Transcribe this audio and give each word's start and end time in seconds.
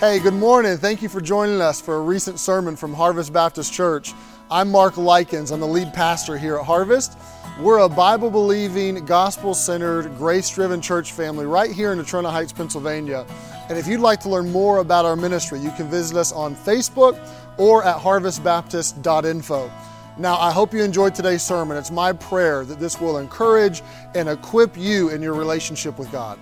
Hey, 0.00 0.20
good 0.20 0.34
morning. 0.34 0.76
Thank 0.76 1.02
you 1.02 1.08
for 1.08 1.20
joining 1.20 1.60
us 1.60 1.80
for 1.80 1.96
a 1.96 2.00
recent 2.00 2.38
sermon 2.38 2.76
from 2.76 2.94
Harvest 2.94 3.32
Baptist 3.32 3.72
Church. 3.72 4.14
I'm 4.48 4.70
Mark 4.70 4.96
Likens. 4.96 5.50
I'm 5.50 5.58
the 5.58 5.66
lead 5.66 5.92
pastor 5.92 6.38
here 6.38 6.56
at 6.56 6.64
Harvest. 6.64 7.18
We're 7.58 7.80
a 7.80 7.88
Bible 7.88 8.30
believing, 8.30 9.04
gospel 9.04 9.54
centered, 9.54 10.16
grace 10.16 10.48
driven 10.50 10.80
church 10.80 11.10
family 11.10 11.46
right 11.46 11.72
here 11.72 11.90
in 11.90 11.98
Natrona 11.98 12.30
Heights, 12.30 12.52
Pennsylvania. 12.52 13.26
And 13.68 13.76
if 13.76 13.88
you'd 13.88 13.98
like 13.98 14.20
to 14.20 14.28
learn 14.28 14.52
more 14.52 14.78
about 14.78 15.04
our 15.04 15.16
ministry, 15.16 15.58
you 15.58 15.72
can 15.72 15.90
visit 15.90 16.16
us 16.16 16.30
on 16.30 16.54
Facebook 16.54 17.18
or 17.56 17.82
at 17.82 17.96
harvestbaptist.info. 17.96 19.68
Now, 20.16 20.38
I 20.38 20.52
hope 20.52 20.72
you 20.72 20.84
enjoyed 20.84 21.16
today's 21.16 21.42
sermon. 21.42 21.76
It's 21.76 21.90
my 21.90 22.12
prayer 22.12 22.64
that 22.66 22.78
this 22.78 23.00
will 23.00 23.18
encourage 23.18 23.82
and 24.14 24.28
equip 24.28 24.78
you 24.78 25.08
in 25.08 25.22
your 25.22 25.34
relationship 25.34 25.98
with 25.98 26.12
God. 26.12 26.38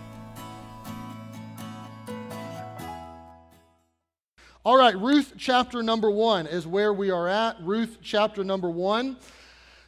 All 4.66 4.76
right, 4.76 4.98
Ruth 4.98 5.34
chapter 5.38 5.80
number 5.80 6.10
one 6.10 6.48
is 6.48 6.66
where 6.66 6.92
we 6.92 7.12
are 7.12 7.28
at. 7.28 7.56
Ruth 7.60 7.98
chapter 8.02 8.42
number 8.42 8.68
one. 8.68 9.16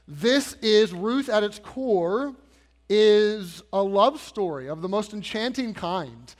This 0.07 0.53
is 0.63 0.93
Ruth 0.93 1.29
at 1.29 1.43
its 1.43 1.59
core 1.59 2.33
is 2.89 3.61
a 3.73 3.83
love 3.83 4.21
story 4.21 4.69
of 4.69 4.81
the 4.81 4.89
most 4.89 5.13
enchanting 5.13 5.75
kind. 5.75 6.33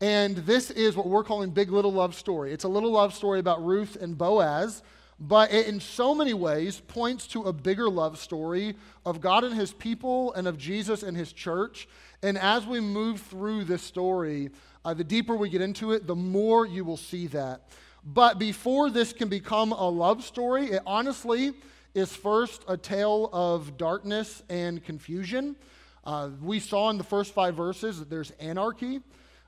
And 0.00 0.38
this 0.38 0.72
is 0.72 0.96
what 0.96 1.06
we're 1.06 1.22
calling 1.22 1.50
Big 1.50 1.70
Little 1.70 1.92
Love 1.92 2.16
Story. 2.16 2.52
It's 2.52 2.64
a 2.64 2.68
little 2.68 2.90
love 2.90 3.14
story 3.14 3.38
about 3.38 3.64
Ruth 3.64 3.94
and 3.94 4.18
Boaz, 4.18 4.82
but 5.20 5.52
it 5.52 5.68
in 5.68 5.78
so 5.78 6.16
many 6.16 6.34
ways 6.34 6.80
points 6.80 7.28
to 7.28 7.44
a 7.44 7.52
bigger 7.52 7.88
love 7.88 8.18
story 8.18 8.74
of 9.06 9.20
God 9.20 9.44
and 9.44 9.54
his 9.54 9.72
people 9.72 10.32
and 10.32 10.48
of 10.48 10.58
Jesus 10.58 11.04
and 11.04 11.16
his 11.16 11.32
church. 11.32 11.86
And 12.24 12.38
as 12.38 12.66
we 12.66 12.80
move 12.80 13.20
through 13.20 13.66
this 13.66 13.82
story, 13.82 14.50
uh, 14.84 14.94
the 14.94 15.04
deeper 15.04 15.36
we 15.36 15.48
get 15.48 15.62
into 15.62 15.92
it, 15.92 16.08
the 16.08 16.16
more 16.16 16.66
you 16.66 16.84
will 16.84 16.96
see 16.96 17.28
that. 17.28 17.62
But 18.04 18.38
before 18.38 18.90
this 18.90 19.12
can 19.14 19.28
become 19.28 19.72
a 19.72 19.88
love 19.88 20.22
story, 20.24 20.66
it 20.66 20.82
honestly 20.86 21.54
is 21.94 22.14
first 22.14 22.62
a 22.68 22.76
tale 22.76 23.30
of 23.32 23.78
darkness 23.78 24.42
and 24.50 24.84
confusion. 24.84 25.56
Uh, 26.04 26.28
we 26.42 26.60
saw 26.60 26.90
in 26.90 26.98
the 26.98 27.04
first 27.04 27.32
five 27.32 27.54
verses 27.54 27.98
that 27.98 28.10
there's 28.10 28.30
anarchy, 28.32 29.00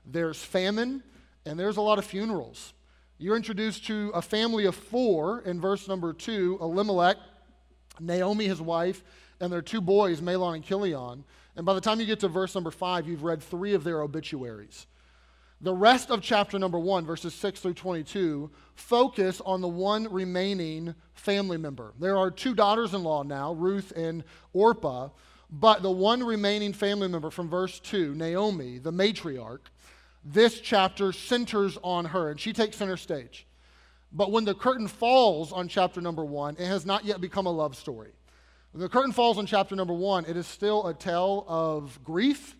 there's 0.05 0.43
famine, 0.43 1.03
and 1.45 1.59
there's 1.59 1.77
a 1.77 1.81
lot 1.81 1.99
of 1.99 2.05
funerals. 2.05 2.73
You're 3.19 3.35
introduced 3.35 3.85
to 3.87 4.11
a 4.15 4.21
family 4.21 4.65
of 4.65 4.75
four 4.75 5.41
in 5.41 5.61
verse 5.61 5.87
number 5.87 6.11
two 6.13 6.57
Elimelech, 6.59 7.17
Naomi, 7.99 8.47
his 8.47 8.61
wife, 8.61 9.03
and 9.39 9.53
their 9.53 9.61
two 9.61 9.81
boys, 9.81 10.19
Mahlon 10.19 10.55
and 10.55 10.63
Chilion. 10.63 11.23
And 11.55 11.65
by 11.65 11.73
the 11.73 11.81
time 11.81 11.99
you 11.99 12.05
get 12.07 12.19
to 12.21 12.27
verse 12.27 12.55
number 12.55 12.71
five, 12.71 13.07
you've 13.07 13.23
read 13.23 13.41
three 13.41 13.73
of 13.73 13.83
their 13.83 14.01
obituaries. 14.01 14.87
The 15.59 15.73
rest 15.73 16.11
of 16.11 16.21
chapter 16.21 16.59
number 16.59 16.77
one, 16.77 17.03
verses 17.03 17.33
6 17.33 17.61
through 17.61 17.73
22, 17.73 18.51
focus 18.75 19.41
on 19.43 19.61
the 19.61 19.67
one 19.67 20.11
remaining 20.11 20.93
family 21.15 21.57
member. 21.57 21.93
There 21.99 22.15
are 22.15 22.29
two 22.29 22.53
daughters 22.53 22.93
in 22.93 23.03
law 23.03 23.23
now, 23.23 23.53
Ruth 23.53 23.91
and 23.95 24.23
Orpah, 24.53 25.09
but 25.49 25.81
the 25.81 25.89
one 25.89 26.21
remaining 26.21 26.73
family 26.73 27.07
member 27.07 27.31
from 27.31 27.49
verse 27.49 27.79
2, 27.79 28.13
Naomi, 28.13 28.77
the 28.77 28.91
matriarch, 28.91 29.61
this 30.23 30.59
chapter 30.59 31.11
centers 31.11 31.77
on 31.83 32.05
her, 32.05 32.29
and 32.29 32.39
she 32.39 32.53
takes 32.53 32.77
center 32.77 32.97
stage. 32.97 33.47
But 34.11 34.31
when 34.31 34.45
the 34.45 34.53
curtain 34.53 34.87
falls 34.87 35.51
on 35.51 35.69
chapter 35.69 36.01
number 36.01 36.23
one, 36.23 36.55
it 36.59 36.67
has 36.67 36.85
not 36.85 37.03
yet 37.03 37.19
become 37.19 37.47
a 37.47 37.51
love 37.51 37.75
story. 37.75 38.11
When 38.73 38.81
the 38.81 38.89
curtain 38.89 39.11
falls 39.11 39.39
on 39.39 39.47
chapter 39.47 39.75
number 39.75 39.93
one, 39.93 40.25
it 40.25 40.37
is 40.37 40.45
still 40.45 40.85
a 40.85 40.93
tale 40.93 41.45
of 41.47 41.99
grief 42.03 42.55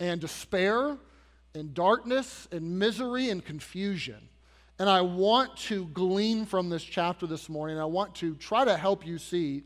and 0.00 0.18
despair 0.18 0.96
and 1.54 1.74
darkness 1.74 2.48
and 2.50 2.78
misery 2.78 3.30
and 3.30 3.44
confusion. 3.44 4.28
And 4.78 4.88
I 4.88 5.02
want 5.02 5.56
to 5.58 5.86
glean 5.86 6.46
from 6.46 6.68
this 6.68 6.82
chapter 6.82 7.26
this 7.26 7.48
morning. 7.48 7.78
I 7.78 7.84
want 7.84 8.14
to 8.16 8.34
try 8.36 8.64
to 8.64 8.76
help 8.76 9.06
you 9.06 9.18
see 9.18 9.64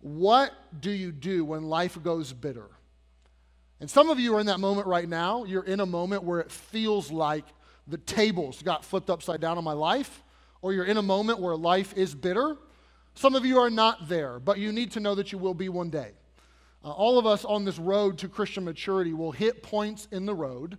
what 0.00 0.52
do 0.80 0.90
you 0.90 1.10
do 1.10 1.44
when 1.44 1.64
life 1.64 2.00
goes 2.02 2.32
bitter? 2.32 2.68
And 3.80 3.90
some 3.90 4.10
of 4.10 4.18
you 4.18 4.34
are 4.36 4.40
in 4.40 4.46
that 4.46 4.60
moment 4.60 4.86
right 4.86 5.08
now. 5.08 5.44
You're 5.44 5.64
in 5.64 5.80
a 5.80 5.86
moment 5.86 6.22
where 6.22 6.40
it 6.40 6.50
feels 6.50 7.10
like 7.10 7.44
the 7.86 7.98
tables 7.98 8.62
got 8.62 8.84
flipped 8.84 9.10
upside 9.10 9.40
down 9.40 9.58
on 9.58 9.64
my 9.64 9.72
life, 9.72 10.22
or 10.62 10.72
you're 10.72 10.84
in 10.84 10.96
a 10.96 11.02
moment 11.02 11.40
where 11.40 11.56
life 11.56 11.96
is 11.96 12.14
bitter. 12.14 12.56
Some 13.14 13.34
of 13.34 13.44
you 13.44 13.58
are 13.58 13.70
not 13.70 14.08
there, 14.08 14.38
but 14.38 14.58
you 14.58 14.72
need 14.72 14.92
to 14.92 15.00
know 15.00 15.14
that 15.14 15.32
you 15.32 15.38
will 15.38 15.54
be 15.54 15.68
one 15.68 15.90
day. 15.90 16.12
Uh, 16.84 16.90
all 16.90 17.18
of 17.18 17.26
us 17.26 17.44
on 17.44 17.64
this 17.64 17.78
road 17.78 18.18
to 18.18 18.28
Christian 18.28 18.64
maturity 18.64 19.12
will 19.12 19.32
hit 19.32 19.62
points 19.62 20.06
in 20.12 20.26
the 20.26 20.34
road 20.34 20.78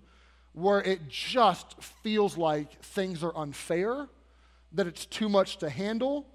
where 0.53 0.81
it 0.81 1.07
just 1.07 1.81
feels 2.03 2.37
like 2.37 2.81
things 2.81 3.23
are 3.23 3.35
unfair, 3.35 4.07
that 4.73 4.87
it's 4.87 5.05
too 5.05 5.29
much 5.29 5.57
to 5.57 5.69
handle, 5.69 6.27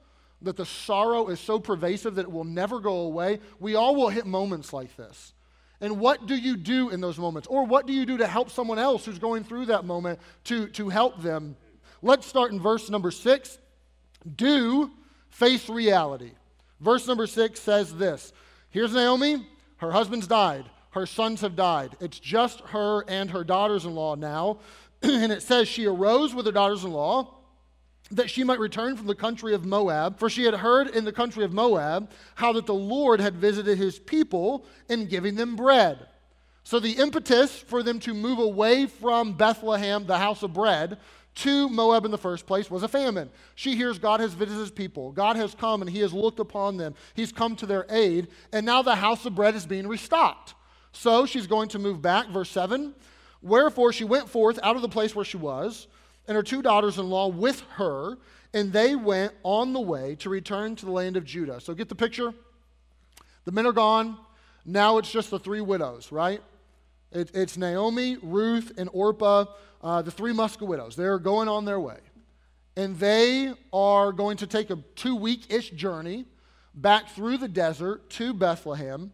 that 0.43 0.57
the 0.57 0.67
sorrow 0.67 1.29
is 1.29 1.41
so 1.41 1.59
pervasive 1.59 2.15
that 2.17 2.23
it 2.23 2.33
will 2.33 2.45
never 2.45 2.81
go 2.81 3.01
away. 3.01 3.41
We 3.59 3.75
all 3.75 3.95
will 3.95 4.09
hit 4.09 4.27
moments 4.27 4.73
like 4.73 4.95
this. 4.97 5.33
And 5.81 5.99
what 5.99 6.27
do 6.27 6.37
you 6.37 6.57
do 6.57 6.91
in 6.91 7.01
those 7.01 7.19
moments? 7.19 7.49
Or 7.49 7.65
what 7.65 7.87
do 7.87 7.93
you 7.93 8.07
do 8.07 8.19
to 8.19 8.27
help 8.27 8.51
someone 8.51 8.79
else 8.79 9.05
who's 9.05 9.19
going 9.19 9.45
through 9.45 9.67
that 9.67 9.85
moment 9.85 10.21
to, 10.45 10.69
to 10.69 10.89
help 10.89 11.21
them? 11.21 11.57
Let's 12.03 12.27
start 12.27 12.53
in 12.53 12.61
verse 12.61 12.89
number 12.91 13.11
six. 13.11 13.59
Do 14.37 14.91
face 15.29 15.69
reality. 15.69 16.33
Verse 16.81 17.07
number 17.07 17.27
six 17.27 17.61
says 17.61 17.95
this 17.95 18.33
Here's 18.71 18.93
Naomi, 18.93 19.47
her 19.79 19.91
husband's 19.91 20.27
died. 20.27 20.65
Her 20.95 21.07
sons 21.07 21.41
have 21.41 21.57
died. 21.57 21.97
It's 21.99 22.21
just 22.21 22.61
her 22.61 23.05
and 23.09 23.29
her 23.33 23.43
daughters 23.43 23.85
in 23.85 23.97
law 23.97 24.15
now. 24.15 24.59
and 25.03 25.33
it 25.33 25.43
says, 25.43 25.67
She 25.67 25.87
arose 25.87 26.33
with 26.33 26.47
her 26.47 26.53
daughters 26.53 26.85
in 26.85 26.93
law 26.93 27.35
that 28.13 28.31
she 28.31 28.45
might 28.45 28.61
return 28.61 28.97
from 28.97 29.09
the 29.09 29.15
country 29.15 29.55
of 29.55 29.65
Moab, 29.65 30.21
for 30.21 30.31
she 30.31 30.45
had 30.45 30.55
heard 30.55 30.89
in 30.89 31.05
the 31.05 31.13
country 31.13 31.43
of 31.43 31.53
Moab 31.53 32.13
how 32.37 32.53
that 32.53 32.67
the 32.67 32.75
Lord 32.75 33.19
had 33.19 33.35
visited 33.35 33.77
his 33.77 33.99
people 33.99 34.67
in 34.89 35.07
giving 35.07 35.35
them 35.35 35.57
bread. 35.57 36.07
So 36.63 36.79
the 36.79 36.93
impetus 36.93 37.59
for 37.59 37.83
them 37.83 37.99
to 38.01 38.15
move 38.15 38.39
away 38.39 38.87
from 38.87 39.33
Bethlehem, 39.33 40.07
the 40.07 40.19
house 40.19 40.45
of 40.45 40.53
bread, 40.53 40.99
to 41.37 41.69
Moab 41.69 42.05
in 42.05 42.13
the 42.13 42.19
first 42.19 42.47
place 42.47 42.71
was 42.71 42.85
a 42.85 42.89
famine. 42.89 43.31
She 43.57 43.75
hears 43.75 43.99
God 43.99 44.21
has 44.21 44.33
visited 44.33 44.61
his 44.61 44.71
people. 44.71 45.11
God 45.11 45.35
has 45.35 45.57
come 45.57 45.83
and 45.83 45.91
he 45.91 45.99
has 46.01 46.13
looked 46.13 46.39
upon 46.39 46.77
them. 46.77 46.95
He's 47.15 47.33
come 47.33 47.57
to 47.57 47.67
their 47.67 47.85
aid, 47.91 48.29
and 48.53 48.65
now 48.65 48.83
the 48.83 48.95
house 48.95 49.27
of 49.27 49.35
bread 49.35 49.57
is 49.57 49.67
being 49.67 49.89
restocked. 49.89 50.55
So 50.95 51.27
she's 51.27 51.47
going 51.47 51.69
to 51.71 51.79
move 51.79 52.01
back. 52.01 52.29
Verse 52.29 52.51
7 52.51 52.95
Wherefore 53.43 53.93
she 53.93 54.05
went 54.05 54.29
forth 54.29 54.59
out 54.63 54.77
of 54.77 54.83
the 54.83 54.89
place 54.89 55.15
where 55.15 55.25
she 55.25 55.37
was, 55.37 55.87
and 56.27 56.35
her 56.35 56.43
two 56.43 56.63
daughters 56.63 56.99
in 56.99 57.11
law 57.11 57.29
with 57.29 57.61
her, 57.77 58.17
and 58.55 58.73
they 58.73 58.97
went 58.97 59.35
on 59.43 59.75
the 59.75 59.81
way 59.81 60.15
to 60.17 60.31
return 60.31 60.77
to 60.77 60.87
the 60.87 60.93
land 60.93 61.17
of 61.17 61.25
Judah. 61.25 61.61
So 61.61 61.75
get 61.75 61.91
the 61.91 61.95
picture? 61.95 62.33
The 63.45 63.53
men 63.53 63.67
are 63.67 63.73
gone. 63.73 64.17
Now 64.65 64.97
it's 64.97 65.11
just 65.11 65.31
the 65.31 65.39
three 65.39 65.61
widows, 65.61 66.11
right? 66.11 66.41
It, 67.13 67.31
it's 67.35 67.59
Naomi, 67.59 68.17
Ruth, 68.23 68.73
and 68.79 68.89
Orpah, 68.93 69.45
uh, 69.83 70.01
the 70.01 70.11
three 70.11 70.33
Muska 70.33 70.67
widows. 70.67 70.97
They're 70.97 71.19
going 71.19 71.49
on 71.49 71.67
their 71.67 71.81
way. 71.81 71.99
And 72.77 72.99
they 72.99 73.53
are 73.73 74.11
going 74.11 74.39
to 74.39 74.47
take 74.47 74.71
a 74.71 74.79
two 74.97 75.17
week 75.17 75.53
ish 75.53 75.71
journey 75.71 76.25
back 76.75 77.11
through 77.11 77.39
the 77.39 77.49
desert 77.49 78.09
to 78.11 78.33
Bethlehem. 78.33 79.13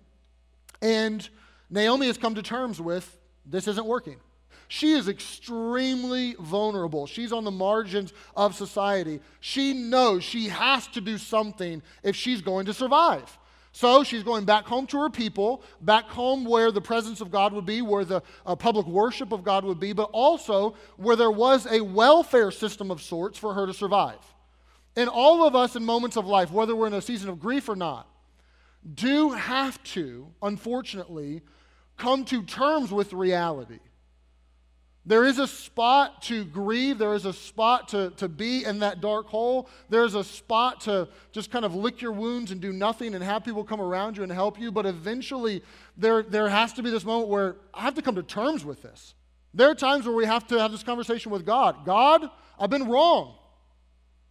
And 0.81 1.29
Naomi 1.71 2.07
has 2.07 2.19
come 2.19 2.35
to 2.35 2.43
terms 2.43 2.81
with 2.81 3.19
this 3.47 3.69
isn't 3.69 3.87
working. 3.87 4.17
She 4.69 4.93
is 4.93 5.09
extremely 5.09 6.35
vulnerable. 6.39 7.07
She's 7.07 7.33
on 7.33 7.45
the 7.45 7.51
margins 7.51 8.13
of 8.37 8.55
society. 8.55 9.21
She 9.41 9.73
knows 9.73 10.23
she 10.23 10.49
has 10.49 10.87
to 10.89 11.01
do 11.01 11.19
something 11.19 11.83
if 12.05 12.15
she's 12.15 12.41
going 12.41 12.67
to 12.67 12.75
survive. 12.75 13.37
So 13.73 14.03
she's 14.03 14.23
going 14.23 14.45
back 14.45 14.67
home 14.67 14.87
to 14.89 15.01
her 15.01 15.11
people, 15.11 15.63
back 15.81 16.05
home 16.07 16.45
where 16.45 16.73
the 16.73 16.81
presence 16.81 17.21
of 17.21 17.31
God 17.31 17.53
would 17.53 17.67
be, 17.67 17.83
where 17.83 18.05
the 18.05 18.23
uh, 18.45 18.57
public 18.57 18.87
worship 18.87 19.33
of 19.33 19.45
God 19.45 19.65
would 19.65 19.79
be, 19.79 19.93
but 19.93 20.11
also 20.13 20.75
where 20.97 21.17
there 21.17 21.31
was 21.31 21.67
a 21.67 21.81
welfare 21.81 22.51
system 22.51 22.91
of 22.91 23.01
sorts 23.01 23.39
for 23.39 23.55
her 23.55 23.67
to 23.67 23.75
survive. 23.75 24.19
And 24.97 25.09
all 25.09 25.47
of 25.47 25.55
us 25.55 25.77
in 25.77 25.85
moments 25.85 26.17
of 26.17 26.27
life, 26.27 26.51
whether 26.51 26.75
we're 26.75 26.89
in 26.89 26.95
a 26.95 27.03
season 27.03 27.29
of 27.29 27.39
grief 27.39 27.69
or 27.69 27.77
not, 27.77 28.09
do 28.95 29.31
have 29.31 29.83
to, 29.83 30.29
unfortunately, 30.43 31.43
come 32.01 32.25
to 32.25 32.43
terms 32.43 32.91
with 32.91 33.13
reality. 33.13 33.79
There 35.07 35.25
is 35.25 35.39
a 35.39 35.47
spot 35.47 36.23
to 36.23 36.45
grieve. 36.45 36.99
There 36.99 37.15
is 37.15 37.25
a 37.25 37.33
spot 37.33 37.89
to, 37.89 38.11
to 38.17 38.29
be 38.29 38.65
in 38.65 38.81
that 38.81 39.01
dark 39.01 39.29
hole. 39.29 39.69
There's 39.89 40.15
a 40.15 40.25
spot 40.25 40.83
to 40.83 41.09
just 41.33 41.51
kind 41.51 41.65
of 41.65 41.75
lick 41.75 42.03
your 42.03 42.13
wounds 42.13 42.53
and 42.53 42.61
do 42.61 42.73
nothing 42.73 43.15
and 43.15 43.25
have 43.25 43.45
people 43.45 43.65
come 43.65 43.81
around 43.81 44.17
you 44.17 44.23
and 44.23 44.33
help 44.33 44.59
you. 44.59 44.71
But 44.71 44.87
eventually, 44.87 45.63
there, 45.97 46.23
there 46.23 46.49
has 46.49 46.73
to 46.75 46.83
be 46.83 46.91
this 46.91 47.05
moment 47.05 47.29
where 47.29 47.57
I 47.73 47.81
have 47.83 47.95
to 47.95 48.03
come 48.03 48.15
to 48.17 48.23
terms 48.23 48.65
with 48.65 48.83
this. 48.83 49.15
There 49.55 49.71
are 49.71 49.75
times 49.75 50.07
where 50.07 50.15
we 50.15 50.27
have 50.27 50.47
to 50.49 50.59
have 50.59 50.71
this 50.71 50.83
conversation 50.83 51.33
with 51.33 51.45
God 51.45 51.85
God, 51.85 52.29
I've 52.59 52.71
been 52.71 52.89
wrong. 52.89 53.37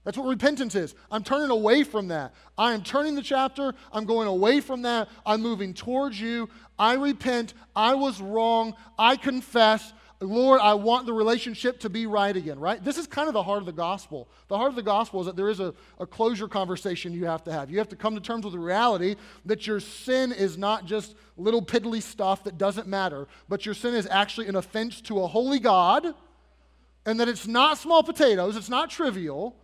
That's 0.04 0.18
what 0.18 0.28
repentance 0.28 0.76
is. 0.76 0.96
I'm 1.12 1.24
turning 1.24 1.50
away 1.50 1.84
from 1.84 2.08
that. 2.08 2.34
I 2.58 2.74
am 2.74 2.84
turning 2.84 3.16
the 3.16 3.22
chapter. 3.22 3.74
I'm 3.92 4.06
going 4.06 4.28
away 4.28 4.62
from 4.62 4.82
that. 4.84 5.10
I'm 5.26 5.42
moving 5.42 5.74
towards 5.74 6.20
you. 6.20 6.50
I 6.78 6.94
repent. 6.94 7.54
I 7.76 7.96
was 7.96 8.22
wrong. 8.22 8.76
I 8.98 9.18
confess. 9.18 9.94
Lord, 10.22 10.60
I 10.60 10.74
want 10.74 11.06
the 11.06 11.14
relationship 11.14 11.80
to 11.82 11.90
be 11.90 12.06
right 12.06 12.36
again, 12.36 12.60
right? 12.60 12.84
This 12.84 12.98
is 12.98 13.08
kind 13.08 13.30
of 13.30 13.34
the 13.34 13.44
heart 13.44 13.60
of 13.60 13.66
the 13.66 13.72
gospel. 13.72 14.28
The 14.50 14.58
heart 14.58 14.70
of 14.70 14.76
the 14.76 14.84
gospel 14.84 15.22
is 15.22 15.28
that 15.28 15.38
there 15.38 15.50
is 15.50 15.62
a, 15.62 15.74
a 15.98 16.06
closure 16.06 16.50
conversation 16.50 17.14
you 17.14 17.26
have 17.26 17.44
to 17.46 17.54
have. 17.54 17.72
You 17.72 17.78
have 17.78 17.88
to 17.90 17.96
come 17.96 18.16
to 18.16 18.22
terms 18.22 18.44
with 18.44 18.54
the 18.54 18.60
reality 18.60 19.16
that 19.46 19.66
your 19.66 19.80
sin 19.80 20.34
is 20.34 20.58
not 20.58 20.86
just 20.86 21.16
little 21.38 21.62
piddly 21.62 22.02
stuff 22.02 22.44
that 22.44 22.58
doesn't 22.58 22.86
matter, 22.86 23.28
but 23.48 23.66
your 23.66 23.76
sin 23.76 23.94
is 23.96 24.08
actually 24.12 24.48
an 24.48 24.58
offense 24.58 25.00
to 25.02 25.22
a 25.22 25.28
holy 25.28 25.60
God, 25.60 26.14
and 27.06 27.18
that 27.20 27.30
it's 27.30 27.48
not 27.48 27.78
small 27.78 28.04
potatoes, 28.04 28.58
it's 28.58 28.70
not 28.70 28.90
trivial, 28.90 29.56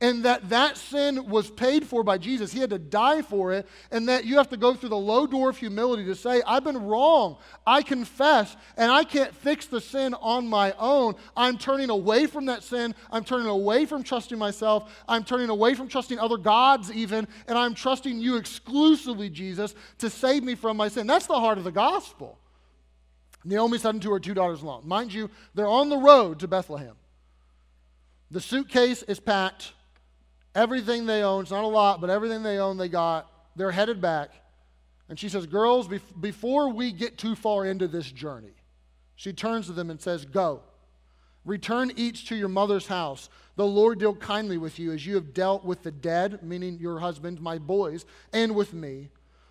and 0.00 0.24
that 0.26 0.50
that 0.50 0.76
sin 0.76 1.26
was 1.26 1.50
paid 1.50 1.86
for 1.86 2.04
by 2.04 2.18
Jesus. 2.18 2.52
He 2.52 2.60
had 2.60 2.70
to 2.70 2.78
die 2.78 3.22
for 3.22 3.52
it, 3.52 3.66
and 3.90 4.08
that 4.08 4.26
you 4.26 4.36
have 4.36 4.50
to 4.50 4.56
go 4.58 4.74
through 4.74 4.90
the 4.90 4.96
low 4.96 5.26
door 5.26 5.48
of 5.48 5.56
humility 5.56 6.04
to 6.04 6.14
say, 6.14 6.42
I've 6.46 6.64
been 6.64 6.76
wrong. 6.76 7.38
I 7.66 7.82
confess, 7.82 8.56
and 8.76 8.92
I 8.92 9.04
can't 9.04 9.34
fix 9.34 9.66
the 9.66 9.80
sin 9.80 10.12
on 10.14 10.46
my 10.46 10.74
own. 10.78 11.14
I'm 11.34 11.56
turning 11.56 11.88
away 11.88 12.26
from 12.26 12.44
that 12.46 12.62
sin. 12.62 12.94
I'm 13.10 13.24
turning 13.24 13.46
away 13.46 13.86
from 13.86 14.02
trusting 14.02 14.38
myself. 14.38 14.92
I'm 15.08 15.24
turning 15.24 15.48
away 15.48 15.74
from 15.74 15.88
trusting 15.88 16.18
other 16.18 16.36
gods, 16.36 16.92
even, 16.92 17.26
and 17.48 17.56
I'm 17.56 17.72
trusting 17.72 18.20
you 18.20 18.36
exclusively, 18.36 19.30
Jesus, 19.30 19.74
to 19.98 20.10
save 20.10 20.42
me 20.42 20.56
from 20.56 20.76
my 20.76 20.88
sin. 20.88 21.06
That's 21.06 21.26
the 21.26 21.40
heart 21.40 21.56
of 21.56 21.64
the 21.64 21.72
gospel. 21.72 22.38
Naomi 23.44 23.78
said 23.78 24.02
to 24.02 24.12
her 24.12 24.20
two 24.20 24.34
daughters 24.34 24.60
in 24.60 24.66
law. 24.66 24.82
Mind 24.84 25.14
you, 25.14 25.30
they're 25.54 25.68
on 25.68 25.88
the 25.88 25.96
road 25.96 26.40
to 26.40 26.48
Bethlehem. 26.48 26.96
The 28.30 28.40
suitcase 28.40 29.02
is 29.04 29.20
packed 29.20 29.72
everything 30.56 31.06
they 31.06 31.22
own. 31.22 31.42
It's 31.42 31.52
not 31.52 31.62
a 31.62 31.68
lot, 31.68 32.00
but 32.00 32.10
everything 32.10 32.42
they 32.42 32.58
own, 32.58 32.78
they 32.78 32.88
got. 32.88 33.30
They're 33.54 33.70
headed 33.70 34.00
back. 34.00 34.30
And 35.08 35.18
she 35.18 35.28
says, 35.28 35.46
Girls, 35.46 35.88
before 36.20 36.70
we 36.70 36.90
get 36.90 37.16
too 37.18 37.36
far 37.36 37.64
into 37.64 37.86
this 37.86 38.10
journey, 38.10 38.54
she 39.14 39.32
turns 39.32 39.66
to 39.66 39.72
them 39.72 39.90
and 39.90 40.00
says, 40.00 40.24
Go. 40.24 40.62
Return 41.44 41.92
each 41.94 42.28
to 42.28 42.34
your 42.34 42.48
mother's 42.48 42.88
house. 42.88 43.28
The 43.54 43.66
Lord 43.66 44.00
deal 44.00 44.16
kindly 44.16 44.58
with 44.58 44.80
you 44.80 44.90
as 44.90 45.06
you 45.06 45.14
have 45.14 45.32
dealt 45.32 45.64
with 45.64 45.84
the 45.84 45.92
dead, 45.92 46.42
meaning 46.42 46.78
your 46.80 46.98
husband, 46.98 47.40
my 47.40 47.58
boys, 47.58 48.04
and 48.32 48.56
with 48.56 48.74
me. 48.74 49.10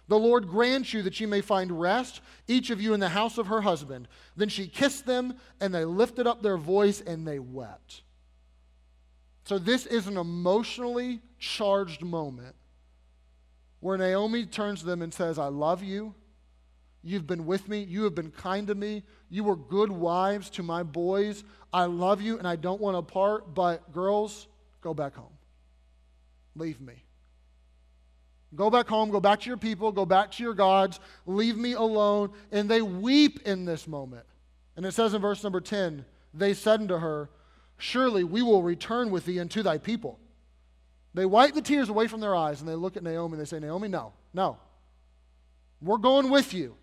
The 0.09 0.19
Lord 0.19 0.49
grant 0.49 0.93
you 0.93 1.01
that 1.03 1.21
you 1.21 1.27
may 1.27 1.39
find 1.39 1.79
rest, 1.79 2.19
each 2.47 2.69
of 2.69 2.81
you 2.81 2.93
in 2.93 2.99
the 2.99 3.09
house 3.09 3.37
of 3.37 3.47
her 3.47 3.61
husband. 3.61 4.09
Then 4.35 4.49
she 4.49 4.67
kissed 4.67 5.05
them, 5.05 5.35
and 5.61 5.73
they 5.73 5.85
lifted 5.85 6.27
up 6.27 6.43
their 6.43 6.57
voice 6.57 6.99
and 6.99 7.25
they 7.25 7.39
wept. 7.39 8.01
So, 9.45 9.59
this 9.59 9.86
is 9.86 10.07
an 10.07 10.18
emotionally 10.18 11.21
charged 11.39 12.01
moment 12.01 12.56
where 13.80 13.97
Naomi 13.97 14.45
turns 14.45 14.80
to 14.80 14.86
them 14.88 15.03
and 15.03 15.13
says, 15.13 15.38
I 15.38 15.47
love 15.47 15.83
you. 15.83 16.15
You've 17.03 17.27
been 17.27 17.45
with 17.45 17.69
me. 17.69 17.83
You 17.83 18.03
have 18.06 18.15
been 18.15 18.31
kind 18.31 18.65
to 18.68 18.74
me. 18.74 19.03
You 19.30 19.44
were 19.44 19.56
good 19.56 19.92
wives 19.92 20.50
to 20.51 20.63
my 20.63 20.81
boys. 20.81 21.44
I 21.71 21.86
love 21.86 22.19
you 22.19 22.39
and 22.39 22.47
I 22.47 22.56
don't 22.56 22.81
want 22.81 22.97
to 22.97 23.03
part, 23.03 23.53
but 23.53 23.94
girls, 23.94 24.47
go 24.81 24.95
back 24.95 25.15
home. 25.15 25.38
Leave 26.56 26.81
me. 26.81 27.03
Go 28.56 28.71
back 28.71 28.88
home, 28.88 29.12
go 29.12 29.19
back 29.19 29.41
to 29.41 29.48
your 29.50 29.57
people, 29.57 29.91
go 29.91 30.06
back 30.06 30.31
to 30.31 30.44
your 30.44 30.53
gods, 30.53 31.00
leave 31.27 31.57
me 31.57 31.74
alone. 31.74 32.31
And 32.51 32.68
they 32.69 32.81
weep 32.81 33.41
in 33.45 33.65
this 33.65 33.88
moment. 33.88 34.25
And 34.75 34.86
it 34.86 34.94
says 34.94 35.13
in 35.13 35.21
verse 35.21 35.44
number 35.44 35.62
10 35.62 36.06
they 36.33 36.53
said 36.53 36.81
unto 36.81 36.98
her, 36.98 37.30
Surely 37.77 38.24
we 38.24 38.42
will 38.42 38.63
return 38.63 39.12
with 39.12 39.25
thee 39.25 39.39
unto 39.39 39.62
thy 39.62 39.77
people. 39.77 40.19
They 41.13 41.25
wipe 41.25 41.54
the 41.54 41.62
tears 41.62 41.89
away 41.89 42.07
from 42.07 42.19
their 42.19 42.36
eyes 42.36 42.60
and 42.60 42.69
they 42.69 42.75
look 42.75 42.98
at 42.98 43.04
Naomi 43.04 43.33
and 43.33 43.42
they 43.42 43.45
say, 43.45 43.60
Naomi, 43.60 43.88
no, 43.88 44.13
no. 44.33 44.57
We're 45.81 45.98
going 45.98 46.30
with 46.30 46.54
you. 46.54 46.75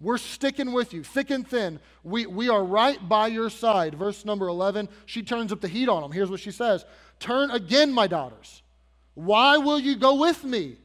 We're 0.00 0.18
sticking 0.18 0.72
with 0.72 0.92
you, 0.92 1.04
thick 1.04 1.30
and 1.30 1.46
thin. 1.46 1.78
We, 2.02 2.26
we 2.26 2.48
are 2.48 2.64
right 2.64 2.98
by 3.08 3.28
your 3.28 3.50
side. 3.50 3.94
Verse 3.94 4.24
number 4.24 4.48
11, 4.48 4.88
she 5.06 5.22
turns 5.22 5.52
up 5.52 5.60
the 5.60 5.68
heat 5.68 5.88
on 5.88 6.02
them. 6.02 6.10
Here's 6.10 6.30
what 6.30 6.40
she 6.40 6.50
says 6.50 6.84
Turn 7.20 7.50
again, 7.50 7.92
my 7.92 8.06
daughters. 8.06 8.62
Why 9.14 9.58
will 9.58 9.78
you 9.78 9.96
go 9.96 10.16
with 10.16 10.42
me? 10.44 10.76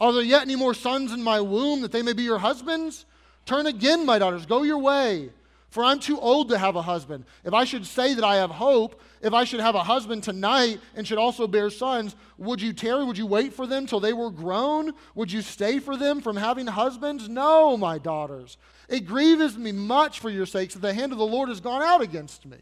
Are 0.00 0.12
there 0.12 0.22
yet 0.22 0.42
any 0.42 0.56
more 0.56 0.74
sons 0.74 1.12
in 1.12 1.22
my 1.22 1.40
womb 1.40 1.82
that 1.82 1.92
they 1.92 2.02
may 2.02 2.12
be 2.12 2.24
your 2.24 2.38
husbands? 2.38 3.06
Turn 3.44 3.66
again, 3.66 4.04
my 4.04 4.18
daughters. 4.18 4.46
Go 4.46 4.62
your 4.62 4.78
way. 4.78 5.30
For 5.76 5.84
I'm 5.84 5.98
too 5.98 6.18
old 6.18 6.48
to 6.48 6.56
have 6.56 6.74
a 6.74 6.80
husband. 6.80 7.26
If 7.44 7.52
I 7.52 7.64
should 7.64 7.84
say 7.84 8.14
that 8.14 8.24
I 8.24 8.36
have 8.36 8.50
hope, 8.50 8.98
if 9.20 9.34
I 9.34 9.44
should 9.44 9.60
have 9.60 9.74
a 9.74 9.82
husband 9.82 10.22
tonight 10.22 10.80
and 10.94 11.06
should 11.06 11.18
also 11.18 11.46
bear 11.46 11.68
sons, 11.68 12.16
would 12.38 12.62
you 12.62 12.72
tarry? 12.72 13.04
Would 13.04 13.18
you 13.18 13.26
wait 13.26 13.52
for 13.52 13.66
them 13.66 13.84
till 13.84 14.00
they 14.00 14.14
were 14.14 14.30
grown? 14.30 14.94
Would 15.14 15.30
you 15.30 15.42
stay 15.42 15.78
for 15.78 15.94
them 15.94 16.22
from 16.22 16.34
having 16.34 16.66
husbands? 16.66 17.28
No, 17.28 17.76
my 17.76 17.98
daughters. 17.98 18.56
It 18.88 19.00
grieves 19.00 19.58
me 19.58 19.70
much 19.70 20.20
for 20.20 20.30
your 20.30 20.46
sakes 20.46 20.72
that 20.72 20.80
the 20.80 20.94
hand 20.94 21.12
of 21.12 21.18
the 21.18 21.26
Lord 21.26 21.50
has 21.50 21.60
gone 21.60 21.82
out 21.82 22.00
against 22.00 22.46
me. 22.46 22.56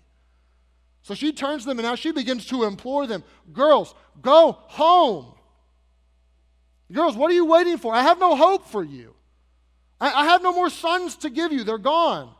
So 1.02 1.14
she 1.14 1.32
turns 1.32 1.62
to 1.62 1.68
them 1.68 1.78
and 1.78 1.86
now 1.86 1.94
she 1.94 2.10
begins 2.10 2.46
to 2.46 2.64
implore 2.64 3.06
them 3.06 3.22
Girls, 3.52 3.94
go 4.22 4.58
home. 4.60 5.36
Girls, 6.90 7.16
what 7.16 7.30
are 7.30 7.34
you 7.34 7.46
waiting 7.46 7.78
for? 7.78 7.94
I 7.94 8.02
have 8.02 8.18
no 8.18 8.34
hope 8.34 8.66
for 8.66 8.82
you. 8.82 9.14
I, 10.00 10.10
I 10.10 10.24
have 10.24 10.42
no 10.42 10.52
more 10.52 10.68
sons 10.68 11.14
to 11.18 11.30
give 11.30 11.52
you. 11.52 11.62
They're 11.62 11.78
gone. 11.78 12.34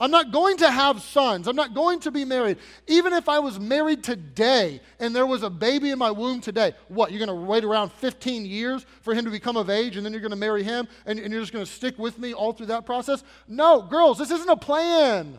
I'm 0.00 0.10
not 0.10 0.32
going 0.32 0.56
to 0.58 0.70
have 0.70 1.00
sons. 1.02 1.46
I'm 1.46 1.54
not 1.54 1.72
going 1.72 2.00
to 2.00 2.10
be 2.10 2.24
married. 2.24 2.58
Even 2.88 3.12
if 3.12 3.28
I 3.28 3.38
was 3.38 3.60
married 3.60 4.02
today 4.02 4.80
and 4.98 5.14
there 5.14 5.26
was 5.26 5.44
a 5.44 5.50
baby 5.50 5.90
in 5.90 5.98
my 5.98 6.10
womb 6.10 6.40
today, 6.40 6.72
what, 6.88 7.12
you're 7.12 7.24
going 7.24 7.28
to 7.28 7.46
wait 7.46 7.64
around 7.64 7.92
15 7.92 8.44
years 8.44 8.84
for 9.02 9.14
him 9.14 9.24
to 9.24 9.30
become 9.30 9.56
of 9.56 9.70
age 9.70 9.96
and 9.96 10.04
then 10.04 10.12
you're 10.12 10.20
going 10.20 10.30
to 10.30 10.36
marry 10.36 10.64
him 10.64 10.88
and, 11.06 11.20
and 11.20 11.32
you're 11.32 11.42
just 11.42 11.52
going 11.52 11.64
to 11.64 11.70
stick 11.70 11.96
with 11.96 12.18
me 12.18 12.34
all 12.34 12.52
through 12.52 12.66
that 12.66 12.84
process? 12.84 13.22
No, 13.46 13.82
girls, 13.82 14.18
this 14.18 14.32
isn't 14.32 14.48
a 14.48 14.56
plan. 14.56 15.38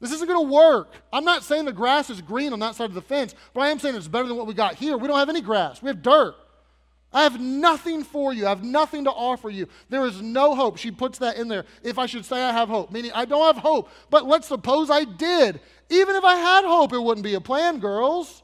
This 0.00 0.12
isn't 0.12 0.26
going 0.26 0.48
to 0.48 0.52
work. 0.52 0.94
I'm 1.12 1.24
not 1.24 1.44
saying 1.44 1.66
the 1.66 1.72
grass 1.72 2.08
is 2.08 2.22
green 2.22 2.54
on 2.54 2.60
that 2.60 2.74
side 2.76 2.88
of 2.88 2.94
the 2.94 3.02
fence, 3.02 3.34
but 3.52 3.60
I 3.60 3.68
am 3.68 3.78
saying 3.78 3.94
it's 3.94 4.08
better 4.08 4.26
than 4.26 4.38
what 4.38 4.46
we 4.46 4.54
got 4.54 4.76
here. 4.76 4.96
We 4.96 5.06
don't 5.06 5.18
have 5.18 5.28
any 5.28 5.42
grass, 5.42 5.82
we 5.82 5.88
have 5.88 6.00
dirt. 6.00 6.34
I 7.12 7.24
have 7.24 7.40
nothing 7.40 8.04
for 8.04 8.32
you. 8.32 8.46
I 8.46 8.50
have 8.50 8.62
nothing 8.62 9.04
to 9.04 9.10
offer 9.10 9.50
you. 9.50 9.66
There 9.88 10.06
is 10.06 10.22
no 10.22 10.54
hope. 10.54 10.76
She 10.76 10.90
puts 10.90 11.18
that 11.18 11.36
in 11.36 11.48
there. 11.48 11.64
If 11.82 11.98
I 11.98 12.06
should 12.06 12.24
say 12.24 12.42
I 12.42 12.52
have 12.52 12.68
hope, 12.68 12.92
meaning 12.92 13.10
I 13.14 13.24
don't 13.24 13.44
have 13.52 13.62
hope, 13.62 13.90
but 14.10 14.26
let's 14.26 14.46
suppose 14.46 14.90
I 14.90 15.04
did. 15.04 15.60
Even 15.88 16.14
if 16.14 16.22
I 16.22 16.36
had 16.36 16.64
hope, 16.64 16.92
it 16.92 17.02
wouldn't 17.02 17.24
be 17.24 17.34
a 17.34 17.40
plan, 17.40 17.80
girls. 17.80 18.42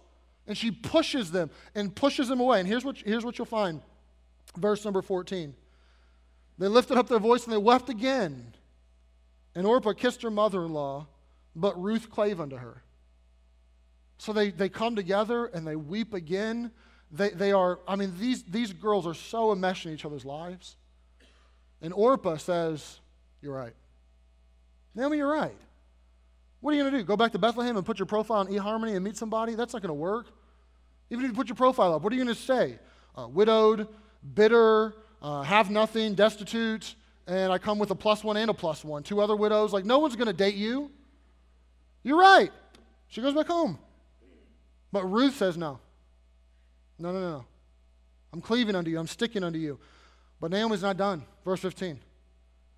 And 0.48 0.56
she 0.56 0.70
pushes 0.70 1.30
them 1.30 1.50
and 1.74 1.94
pushes 1.94 2.28
them 2.28 2.40
away. 2.40 2.60
And 2.60 2.68
here's 2.68 2.84
what, 2.84 2.98
here's 2.98 3.24
what 3.24 3.38
you'll 3.38 3.46
find. 3.46 3.80
Verse 4.56 4.84
number 4.84 5.02
14. 5.02 5.54
They 6.58 6.68
lifted 6.68 6.96
up 6.96 7.08
their 7.08 7.18
voice 7.18 7.44
and 7.44 7.52
they 7.52 7.58
wept 7.58 7.88
again. 7.88 8.54
And 9.54 9.66
Orpah 9.66 9.92
kissed 9.92 10.22
her 10.22 10.30
mother 10.30 10.64
in 10.64 10.72
law, 10.72 11.06
but 11.54 11.80
Ruth 11.80 12.10
clave 12.10 12.40
unto 12.40 12.56
her. 12.56 12.82
So 14.18 14.32
they, 14.32 14.50
they 14.50 14.68
come 14.68 14.96
together 14.96 15.46
and 15.46 15.66
they 15.66 15.76
weep 15.76 16.14
again. 16.14 16.72
They, 17.10 17.30
they 17.30 17.52
are, 17.52 17.78
I 17.86 17.96
mean, 17.96 18.14
these, 18.18 18.42
these 18.42 18.72
girls 18.72 19.06
are 19.06 19.14
so 19.14 19.52
enmeshed 19.52 19.86
in 19.86 19.92
each 19.92 20.04
other's 20.04 20.24
lives. 20.24 20.76
And 21.80 21.92
Orpah 21.92 22.36
says, 22.36 23.00
You're 23.40 23.54
right. 23.54 23.74
Naomi, 24.94 25.18
you're 25.18 25.32
right. 25.32 25.56
What 26.60 26.72
are 26.72 26.76
you 26.76 26.82
going 26.82 26.92
to 26.92 26.98
do? 26.98 27.04
Go 27.04 27.16
back 27.16 27.32
to 27.32 27.38
Bethlehem 27.38 27.76
and 27.76 27.84
put 27.84 27.98
your 27.98 28.06
profile 28.06 28.38
on 28.38 28.48
eHarmony 28.48 28.96
and 28.96 29.04
meet 29.04 29.16
somebody? 29.16 29.54
That's 29.54 29.72
not 29.72 29.82
going 29.82 29.90
to 29.90 29.94
work. 29.94 30.26
Even 31.10 31.24
if 31.24 31.30
you 31.30 31.36
put 31.36 31.48
your 31.48 31.56
profile 31.56 31.94
up, 31.94 32.02
what 32.02 32.12
are 32.12 32.16
you 32.16 32.24
going 32.24 32.34
to 32.34 32.42
say? 32.42 32.78
Uh, 33.14 33.28
widowed, 33.28 33.86
bitter, 34.34 34.94
uh, 35.22 35.42
have 35.42 35.70
nothing, 35.70 36.14
destitute, 36.14 36.94
and 37.26 37.52
I 37.52 37.58
come 37.58 37.78
with 37.78 37.90
a 37.90 37.94
plus 37.94 38.24
one 38.24 38.36
and 38.36 38.50
a 38.50 38.54
plus 38.54 38.84
one. 38.84 39.02
Two 39.02 39.20
other 39.20 39.36
widows. 39.36 39.72
Like, 39.72 39.84
no 39.84 39.98
one's 39.98 40.16
going 40.16 40.26
to 40.26 40.32
date 40.32 40.54
you. 40.54 40.90
You're 42.02 42.18
right. 42.18 42.50
She 43.08 43.20
goes 43.20 43.34
back 43.34 43.46
home. 43.46 43.78
But 44.92 45.04
Ruth 45.04 45.36
says 45.36 45.56
no. 45.56 45.80
No, 46.98 47.12
no, 47.12 47.20
no. 47.20 47.44
I'm 48.32 48.40
cleaving 48.40 48.74
unto 48.74 48.90
you. 48.90 48.98
I'm 48.98 49.06
sticking 49.06 49.44
unto 49.44 49.58
you. 49.58 49.78
But 50.40 50.50
Naomi's 50.50 50.82
not 50.82 50.96
done. 50.96 51.24
Verse 51.44 51.60
15. 51.60 52.00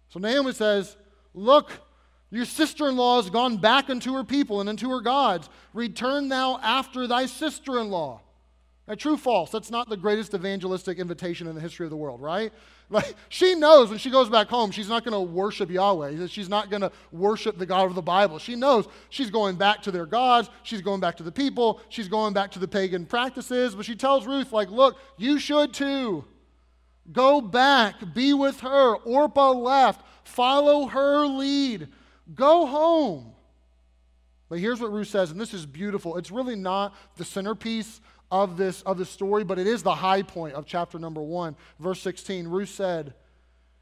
So 0.08 0.18
Naomi 0.20 0.52
says, 0.52 0.96
Look, 1.34 1.70
your 2.30 2.44
sister 2.44 2.88
in 2.88 2.96
law 2.96 3.20
has 3.20 3.30
gone 3.30 3.56
back 3.56 3.90
unto 3.90 4.14
her 4.14 4.24
people 4.24 4.60
and 4.60 4.68
unto 4.68 4.88
her 4.90 5.00
gods. 5.00 5.48
Return 5.72 6.28
thou 6.28 6.58
after 6.62 7.06
thy 7.06 7.26
sister 7.26 7.78
in 7.80 7.90
law. 7.90 8.20
Now, 8.88 8.94
true, 8.94 9.18
false. 9.18 9.50
That's 9.50 9.70
not 9.70 9.90
the 9.90 9.98
greatest 9.98 10.32
evangelistic 10.32 10.98
invitation 10.98 11.46
in 11.46 11.54
the 11.54 11.60
history 11.60 11.84
of 11.84 11.90
the 11.90 11.96
world, 11.96 12.22
right? 12.22 12.50
Like, 12.88 13.16
she 13.28 13.54
knows 13.54 13.90
when 13.90 13.98
she 13.98 14.08
goes 14.08 14.30
back 14.30 14.48
home, 14.48 14.70
she's 14.70 14.88
not 14.88 15.04
going 15.04 15.12
to 15.12 15.20
worship 15.20 15.70
Yahweh. 15.70 16.26
She's 16.28 16.48
not 16.48 16.70
going 16.70 16.80
to 16.80 16.90
worship 17.12 17.58
the 17.58 17.66
God 17.66 17.84
of 17.84 17.94
the 17.94 18.00
Bible. 18.00 18.38
She 18.38 18.56
knows 18.56 18.88
she's 19.10 19.28
going 19.28 19.56
back 19.56 19.82
to 19.82 19.90
their 19.90 20.06
gods. 20.06 20.48
She's 20.62 20.80
going 20.80 21.00
back 21.00 21.18
to 21.18 21.22
the 21.22 21.30
people. 21.30 21.82
She's 21.90 22.08
going 22.08 22.32
back 22.32 22.50
to 22.52 22.58
the 22.58 22.66
pagan 22.66 23.04
practices. 23.04 23.74
But 23.74 23.84
she 23.84 23.94
tells 23.94 24.26
Ruth, 24.26 24.52
like, 24.52 24.70
look, 24.70 24.96
you 25.18 25.38
should 25.38 25.74
too. 25.74 26.24
Go 27.12 27.42
back, 27.42 28.14
be 28.14 28.32
with 28.32 28.60
her. 28.60 28.96
Orpah 28.96 29.52
left. 29.52 30.00
Follow 30.24 30.86
her 30.86 31.26
lead. 31.26 31.88
Go 32.34 32.64
home. 32.64 33.34
But 34.48 34.60
here's 34.60 34.80
what 34.80 34.92
Ruth 34.92 35.08
says, 35.08 35.30
and 35.30 35.38
this 35.38 35.52
is 35.52 35.66
beautiful. 35.66 36.16
It's 36.16 36.30
really 36.30 36.56
not 36.56 36.94
the 37.16 37.24
centerpiece 37.24 38.00
of 38.30 38.56
this, 38.56 38.82
of 38.82 38.98
this 38.98 39.08
story, 39.08 39.44
but 39.44 39.58
it 39.58 39.66
is 39.66 39.82
the 39.82 39.94
high 39.94 40.22
point 40.22 40.54
of 40.54 40.66
chapter 40.66 40.98
number 40.98 41.22
one. 41.22 41.56
Verse 41.78 42.00
16 42.02 42.48
Ruth 42.48 42.68
said, 42.68 43.14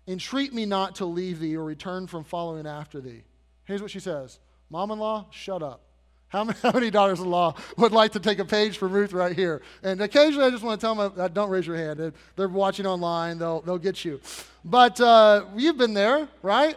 Entreat 0.08 0.54
me 0.54 0.66
not 0.66 0.96
to 0.96 1.04
leave 1.04 1.40
thee 1.40 1.56
or 1.56 1.64
return 1.64 2.06
from 2.06 2.22
following 2.22 2.66
after 2.66 3.00
thee. 3.00 3.24
Here's 3.64 3.82
what 3.82 3.90
she 3.90 4.00
says 4.00 4.38
Mom 4.70 4.90
in 4.90 4.98
law, 4.98 5.26
shut 5.30 5.62
up. 5.62 5.82
How 6.28 6.44
many, 6.44 6.58
how 6.62 6.72
many 6.72 6.90
daughters 6.90 7.20
in 7.20 7.30
law 7.30 7.54
would 7.76 7.92
like 7.92 8.12
to 8.12 8.20
take 8.20 8.38
a 8.38 8.44
page 8.44 8.78
from 8.78 8.92
Ruth 8.92 9.12
right 9.12 9.34
here? 9.34 9.62
And 9.82 10.00
occasionally 10.00 10.46
I 10.46 10.50
just 10.50 10.62
want 10.62 10.80
to 10.80 10.84
tell 10.84 10.94
them, 10.94 11.12
uh, 11.18 11.28
don't 11.28 11.50
raise 11.50 11.66
your 11.66 11.76
hand. 11.76 12.12
They're 12.36 12.48
watching 12.48 12.86
online, 12.86 13.38
they'll, 13.38 13.60
they'll 13.62 13.78
get 13.78 14.04
you. 14.04 14.20
But 14.64 15.00
uh, 15.00 15.46
you've 15.56 15.78
been 15.78 15.94
there, 15.94 16.28
right? 16.42 16.76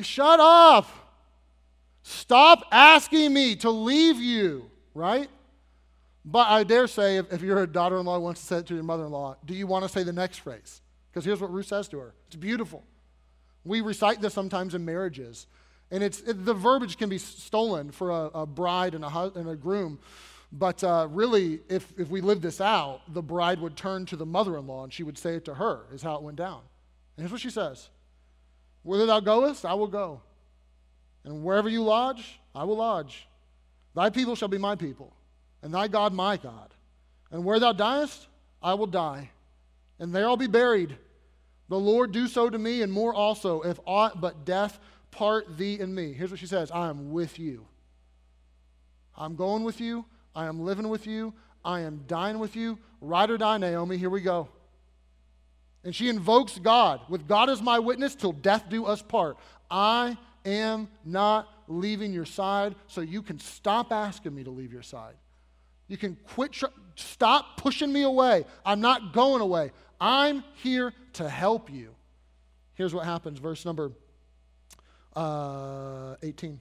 Shut 0.00 0.38
up. 0.40 0.88
Stop 2.02 2.64
asking 2.70 3.34
me 3.34 3.56
to 3.56 3.70
leave 3.70 4.16
you, 4.16 4.70
right? 4.94 5.28
But 6.30 6.48
I 6.48 6.62
dare 6.62 6.86
say, 6.86 7.16
if, 7.16 7.32
if 7.32 7.40
your 7.40 7.66
daughter 7.66 7.96
in 7.98 8.04
law 8.04 8.18
wants 8.18 8.42
to 8.42 8.46
say 8.46 8.56
it 8.58 8.66
to 8.66 8.74
your 8.74 8.82
mother 8.82 9.06
in 9.06 9.12
law, 9.12 9.36
do 9.46 9.54
you 9.54 9.66
want 9.66 9.84
to 9.84 9.88
say 9.88 10.02
the 10.02 10.12
next 10.12 10.40
phrase? 10.40 10.82
Because 11.10 11.24
here's 11.24 11.40
what 11.40 11.50
Ruth 11.50 11.66
says 11.66 11.88
to 11.88 11.98
her 11.98 12.14
it's 12.26 12.36
beautiful. 12.36 12.84
We 13.64 13.80
recite 13.80 14.20
this 14.20 14.34
sometimes 14.34 14.74
in 14.74 14.84
marriages. 14.84 15.46
And 15.90 16.02
it's, 16.02 16.20
it, 16.20 16.44
the 16.44 16.52
verbiage 16.52 16.98
can 16.98 17.08
be 17.08 17.16
stolen 17.16 17.92
for 17.92 18.10
a, 18.10 18.40
a 18.40 18.46
bride 18.46 18.94
and 18.94 19.04
a, 19.04 19.32
and 19.34 19.48
a 19.48 19.56
groom. 19.56 20.00
But 20.52 20.84
uh, 20.84 21.08
really, 21.10 21.60
if, 21.70 21.94
if 21.96 22.10
we 22.10 22.20
live 22.20 22.42
this 22.42 22.60
out, 22.60 23.00
the 23.08 23.22
bride 23.22 23.58
would 23.60 23.74
turn 23.74 24.04
to 24.06 24.16
the 24.16 24.26
mother 24.26 24.58
in 24.58 24.66
law 24.66 24.84
and 24.84 24.92
she 24.92 25.02
would 25.02 25.16
say 25.16 25.36
it 25.36 25.46
to 25.46 25.54
her, 25.54 25.86
is 25.94 26.02
how 26.02 26.16
it 26.16 26.22
went 26.22 26.36
down. 26.36 26.60
And 27.16 27.22
here's 27.22 27.32
what 27.32 27.40
she 27.40 27.48
says 27.48 27.88
Whither 28.82 29.06
thou 29.06 29.20
goest, 29.20 29.64
I 29.64 29.72
will 29.72 29.86
go. 29.86 30.20
And 31.24 31.42
wherever 31.42 31.70
you 31.70 31.82
lodge, 31.82 32.38
I 32.54 32.64
will 32.64 32.76
lodge. 32.76 33.26
Thy 33.94 34.10
people 34.10 34.36
shall 34.36 34.48
be 34.48 34.58
my 34.58 34.74
people, 34.74 35.14
and 35.62 35.72
thy 35.72 35.88
God 35.88 36.12
my 36.12 36.36
God. 36.36 36.74
And 37.30 37.44
where 37.44 37.60
thou 37.60 37.72
diest, 37.72 38.26
I 38.62 38.74
will 38.74 38.86
die, 38.86 39.30
and 39.98 40.14
there 40.14 40.26
I'll 40.26 40.36
be 40.36 40.46
buried. 40.46 40.96
The 41.68 41.78
Lord 41.78 42.12
do 42.12 42.26
so 42.26 42.48
to 42.48 42.58
me, 42.58 42.82
and 42.82 42.90
more 42.90 43.12
also, 43.12 43.60
if 43.62 43.78
aught 43.86 44.20
but 44.20 44.44
death 44.44 44.78
part 45.10 45.58
thee 45.58 45.78
and 45.80 45.94
me. 45.94 46.12
Here's 46.12 46.30
what 46.30 46.40
she 46.40 46.46
says 46.46 46.70
I 46.70 46.88
am 46.88 47.12
with 47.12 47.38
you. 47.38 47.66
I'm 49.16 49.36
going 49.36 49.64
with 49.64 49.80
you. 49.80 50.04
I 50.34 50.46
am 50.46 50.60
living 50.60 50.88
with 50.88 51.06
you. 51.06 51.34
I 51.64 51.80
am 51.80 52.04
dying 52.06 52.38
with 52.38 52.56
you. 52.56 52.78
Ride 53.00 53.30
or 53.30 53.38
die, 53.38 53.58
Naomi. 53.58 53.96
Here 53.96 54.10
we 54.10 54.20
go. 54.20 54.48
And 55.84 55.94
she 55.94 56.08
invokes 56.08 56.58
God 56.58 57.00
with 57.08 57.26
God 57.26 57.50
as 57.50 57.60
my 57.60 57.78
witness 57.78 58.14
till 58.14 58.32
death 58.32 58.68
do 58.68 58.86
us 58.86 59.02
part. 59.02 59.36
I 59.70 60.16
am 60.44 60.88
not 61.04 61.48
leaving 61.66 62.12
your 62.12 62.24
side, 62.24 62.74
so 62.86 63.00
you 63.00 63.22
can 63.22 63.38
stop 63.38 63.92
asking 63.92 64.34
me 64.34 64.44
to 64.44 64.50
leave 64.50 64.72
your 64.72 64.82
side. 64.82 65.14
You 65.88 65.96
can 65.96 66.16
quit, 66.26 66.52
tr- 66.52 66.66
stop 66.94 67.56
pushing 67.56 67.92
me 67.92 68.02
away. 68.02 68.44
I'm 68.64 68.80
not 68.80 69.12
going 69.12 69.40
away. 69.40 69.72
I'm 70.00 70.44
here 70.62 70.92
to 71.14 71.28
help 71.28 71.70
you. 71.70 71.94
Here's 72.74 72.94
what 72.94 73.04
happens, 73.04 73.38
verse 73.38 73.64
number 73.64 73.92
uh, 75.16 76.14
18. 76.22 76.60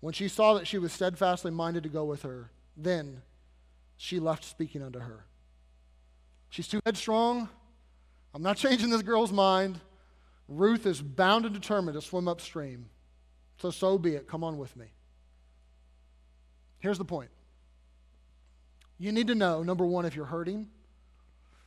When 0.00 0.12
she 0.12 0.28
saw 0.28 0.54
that 0.54 0.66
she 0.66 0.78
was 0.78 0.92
steadfastly 0.92 1.50
minded 1.50 1.82
to 1.84 1.88
go 1.88 2.04
with 2.04 2.22
her, 2.22 2.50
then 2.76 3.22
she 3.96 4.18
left 4.18 4.44
speaking 4.44 4.82
unto 4.82 5.00
her. 5.00 5.26
She's 6.50 6.66
too 6.66 6.80
headstrong. 6.84 7.48
I'm 8.34 8.42
not 8.42 8.56
changing 8.58 8.90
this 8.90 9.02
girl's 9.02 9.32
mind. 9.32 9.80
Ruth 10.48 10.86
is 10.86 11.02
bound 11.02 11.44
and 11.44 11.54
determined 11.54 11.94
to 11.94 12.00
swim 12.00 12.26
upstream. 12.26 12.86
So, 13.60 13.70
so 13.70 13.98
be 13.98 14.14
it. 14.14 14.26
Come 14.26 14.42
on 14.42 14.56
with 14.56 14.74
me. 14.76 14.86
Here's 16.78 16.98
the 16.98 17.04
point 17.04 17.30
you 18.98 19.12
need 19.12 19.28
to 19.28 19.34
know, 19.34 19.62
number 19.62 19.86
one, 19.86 20.04
if 20.04 20.16
you're 20.16 20.26
hurting, 20.26 20.68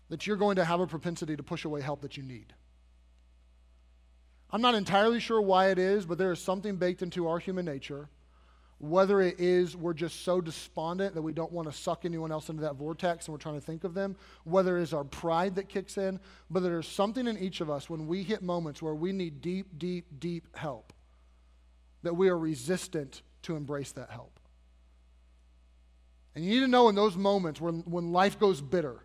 that 0.10 0.28
you're 0.28 0.38
going 0.38 0.58
to 0.58 0.66
have 0.66 0.82
a 0.82 0.88
propensity 0.88 1.38
to 1.38 1.44
push 1.44 1.64
away 1.64 1.82
help 1.82 2.02
that 2.02 2.18
you 2.18 2.24
need. 2.24 2.54
I'm 4.52 4.62
not 4.62 4.76
entirely 4.76 5.22
sure 5.22 5.42
why 5.42 5.70
it 5.70 5.80
is, 5.80 6.06
but 6.06 6.18
there 6.18 6.34
is 6.34 6.42
something 6.42 6.76
baked 6.76 7.02
into 7.02 7.30
our 7.30 7.40
human 7.40 7.64
nature. 7.64 8.10
Whether 8.80 9.22
it 9.22 9.40
is 9.40 9.78
we're 9.78 9.94
just 9.94 10.26
so 10.26 10.42
despondent 10.42 11.14
that 11.14 11.22
we 11.22 11.32
don't 11.32 11.52
want 11.54 11.72
to 11.72 11.78
suck 11.78 12.04
anyone 12.04 12.32
else 12.32 12.50
into 12.50 12.64
that 12.64 12.76
vortex 12.76 13.28
and 13.28 13.34
we're 13.34 13.40
trying 13.40 13.60
to 13.60 13.66
think 13.66 13.86
of 13.86 13.94
them, 13.94 14.18
whether 14.44 14.78
it 14.78 14.82
is 14.82 14.94
our 14.94 15.06
pride 15.06 15.56
that 15.56 15.70
kicks 15.70 15.98
in, 15.98 16.20
but 16.50 16.64
there's 16.64 16.88
something 16.88 17.28
in 17.28 17.38
each 17.38 17.62
of 17.62 17.70
us 17.70 17.90
when 17.90 18.08
we 18.08 18.24
hit 18.24 18.42
moments 18.42 18.82
where 18.82 18.96
we 18.96 19.14
need 19.14 19.40
deep, 19.40 19.68
deep, 19.78 20.06
deep 20.20 20.58
help 20.58 20.92
that 22.04 22.16
we 22.16 22.28
are 22.28 22.38
resistant 22.38 23.22
to 23.44 23.56
embrace 23.56 23.92
that 23.94 24.10
help. 24.10 24.41
And 26.36 26.46
you 26.46 26.52
need 26.52 26.60
to 26.62 26.68
know 26.68 26.90
in 26.90 26.96
those 26.96 27.16
moments 27.16 27.60
when, 27.60 27.82
when 27.82 28.12
life 28.12 28.40
goes 28.40 28.62
bitter, 28.62 29.04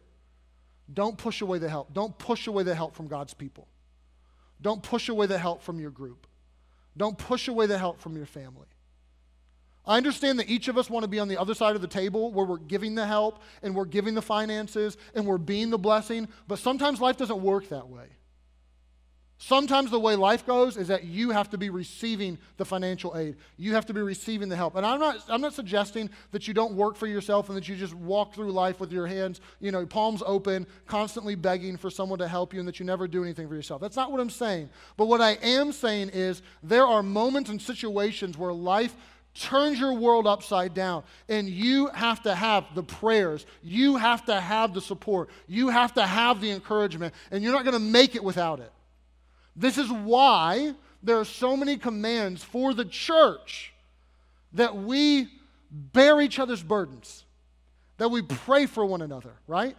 don't 0.92 1.18
push 1.18 1.40
away 1.40 1.58
the 1.58 1.68
help. 1.68 1.92
Don't 1.92 2.16
push 2.16 2.46
away 2.46 2.62
the 2.62 2.74
help 2.74 2.94
from 2.94 3.08
God's 3.08 3.34
people. 3.34 3.66
Don't 4.62 4.82
push 4.82 5.08
away 5.08 5.26
the 5.26 5.38
help 5.38 5.62
from 5.62 5.80
your 5.80 5.90
group. 5.90 6.26
Don't 6.96 7.18
push 7.18 7.48
away 7.48 7.66
the 7.66 7.78
help 7.78 8.00
from 8.00 8.16
your 8.16 8.26
family. 8.26 8.68
I 9.84 9.96
understand 9.96 10.38
that 10.40 10.48
each 10.48 10.68
of 10.68 10.78
us 10.78 10.90
want 10.90 11.04
to 11.04 11.08
be 11.08 11.20
on 11.20 11.28
the 11.28 11.36
other 11.36 11.54
side 11.54 11.76
of 11.76 11.82
the 11.82 11.88
table 11.88 12.32
where 12.32 12.44
we're 12.44 12.56
giving 12.56 12.94
the 12.94 13.06
help 13.06 13.40
and 13.62 13.74
we're 13.74 13.84
giving 13.84 14.14
the 14.14 14.22
finances 14.22 14.96
and 15.14 15.26
we're 15.26 15.38
being 15.38 15.70
the 15.70 15.78
blessing, 15.78 16.28
but 16.48 16.58
sometimes 16.58 17.00
life 17.00 17.16
doesn't 17.16 17.40
work 17.40 17.68
that 17.68 17.88
way. 17.88 18.06
Sometimes 19.38 19.90
the 19.90 20.00
way 20.00 20.16
life 20.16 20.46
goes 20.46 20.78
is 20.78 20.88
that 20.88 21.04
you 21.04 21.30
have 21.30 21.50
to 21.50 21.58
be 21.58 21.68
receiving 21.68 22.38
the 22.56 22.64
financial 22.64 23.14
aid. 23.16 23.36
You 23.58 23.74
have 23.74 23.84
to 23.86 23.94
be 23.94 24.00
receiving 24.00 24.48
the 24.48 24.56
help. 24.56 24.76
And 24.76 24.86
I'm 24.86 24.98
not, 24.98 25.22
I'm 25.28 25.42
not 25.42 25.52
suggesting 25.52 26.08
that 26.32 26.48
you 26.48 26.54
don't 26.54 26.72
work 26.72 26.96
for 26.96 27.06
yourself 27.06 27.48
and 27.48 27.56
that 27.56 27.68
you 27.68 27.76
just 27.76 27.92
walk 27.92 28.34
through 28.34 28.50
life 28.50 28.80
with 28.80 28.90
your 28.90 29.06
hands, 29.06 29.42
you 29.60 29.72
know, 29.72 29.84
palms 29.84 30.22
open, 30.24 30.66
constantly 30.86 31.34
begging 31.34 31.76
for 31.76 31.90
someone 31.90 32.18
to 32.18 32.28
help 32.28 32.54
you 32.54 32.60
and 32.60 32.68
that 32.68 32.80
you 32.80 32.86
never 32.86 33.06
do 33.06 33.22
anything 33.22 33.46
for 33.46 33.54
yourself. 33.54 33.78
That's 33.78 33.96
not 33.96 34.10
what 34.10 34.20
I'm 34.20 34.30
saying. 34.30 34.70
But 34.96 35.06
what 35.06 35.20
I 35.20 35.32
am 35.42 35.70
saying 35.70 36.10
is 36.14 36.40
there 36.62 36.86
are 36.86 37.02
moments 37.02 37.50
and 37.50 37.60
situations 37.60 38.38
where 38.38 38.54
life 38.54 38.96
turns 39.34 39.78
your 39.78 39.92
world 39.92 40.26
upside 40.26 40.72
down. 40.72 41.04
And 41.28 41.46
you 41.46 41.88
have 41.88 42.22
to 42.22 42.34
have 42.34 42.74
the 42.74 42.82
prayers. 42.82 43.44
You 43.62 43.96
have 43.96 44.24
to 44.26 44.40
have 44.40 44.72
the 44.72 44.80
support. 44.80 45.28
You 45.46 45.68
have 45.68 45.92
to 45.94 46.06
have 46.06 46.40
the 46.40 46.50
encouragement. 46.50 47.12
And 47.30 47.42
you're 47.44 47.52
not 47.52 47.64
going 47.64 47.74
to 47.74 47.78
make 47.78 48.14
it 48.14 48.24
without 48.24 48.60
it. 48.60 48.72
This 49.56 49.78
is 49.78 49.90
why 49.90 50.74
there 51.02 51.18
are 51.18 51.24
so 51.24 51.56
many 51.56 51.78
commands 51.78 52.44
for 52.44 52.74
the 52.74 52.84
church 52.84 53.72
that 54.52 54.76
we 54.76 55.28
bear 55.70 56.20
each 56.20 56.38
other's 56.38 56.62
burdens, 56.62 57.24
that 57.96 58.10
we 58.10 58.22
pray 58.22 58.66
for 58.66 58.84
one 58.84 59.02
another, 59.02 59.32
right? 59.46 59.76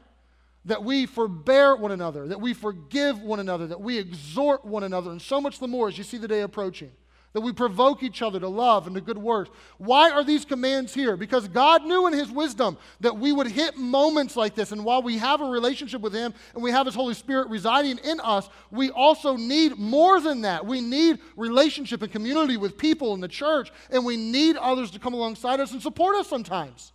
That 0.65 0.84
we 0.84 1.05
forbear 1.05 1.75
one 1.75 1.91
another, 1.91 2.27
that 2.27 2.41
we 2.41 2.53
forgive 2.53 3.22
one 3.22 3.39
another, 3.39 3.67
that 3.67 3.79
we 3.79 3.98
exhort 3.98 4.65
one 4.65 4.84
another, 4.84 5.12
and 5.12 5.22
so 5.22 5.39
much 5.39 5.60
the 5.60 5.67
more 5.67 5.88
as 5.88 5.98
you 5.98 6.03
see 6.03 6.17
the 6.17 6.27
day 6.27 6.41
approaching 6.41 6.91
that 7.34 7.41
we 7.41 7.51
provoke 7.51 8.03
each 8.03 8.22
other 8.22 8.39
to 8.39 8.48
love 8.48 8.88
and 8.88 8.96
to 8.96 9.01
good 9.01 9.17
works. 9.17 9.50
Why 9.77 10.10
are 10.10 10.24
these 10.24 10.46
commands 10.46 10.93
here? 10.93 11.15
Because 11.17 11.48
God 11.48 11.86
knew 11.86 12.07
in 12.07 12.13
His 12.13 12.31
wisdom 12.31 12.77
that 13.01 13.17
we 13.17 13.31
would 13.31 13.48
hit 13.48 13.77
moments 13.77 14.36
like 14.36 14.55
this. 14.55 14.72
And 14.72 14.84
while 14.84 15.01
we 15.01 15.17
have 15.17 15.41
a 15.41 15.46
relationship 15.46 16.01
with 16.01 16.13
Him 16.13 16.34
and 16.53 16.63
we 16.63 16.72
have 16.72 16.86
His 16.86 16.96
Holy 16.96 17.13
Spirit 17.13 17.50
residing 17.50 18.00
in 18.00 18.19
us, 18.22 18.50
we 18.72 18.89
also 18.91 19.36
need 19.36 19.77
more 19.77 20.19
than 20.19 20.41
that. 20.41 20.65
We 20.65 20.81
need 20.81 21.19
relationship 21.36 22.01
and 22.01 22.12
community 22.12 22.57
with 22.57 22.77
people 22.77 23.13
in 23.13 23.22
the 23.22 23.27
church, 23.27 23.72
and 23.91 24.03
we 24.05 24.17
need 24.17 24.55
others 24.57 24.91
to 24.91 25.00
come 25.00 25.13
alongside 25.13 25.60
us 25.60 25.74
and 25.74 25.81
support 25.81 26.15
us 26.15 26.27
sometimes. 26.27 26.91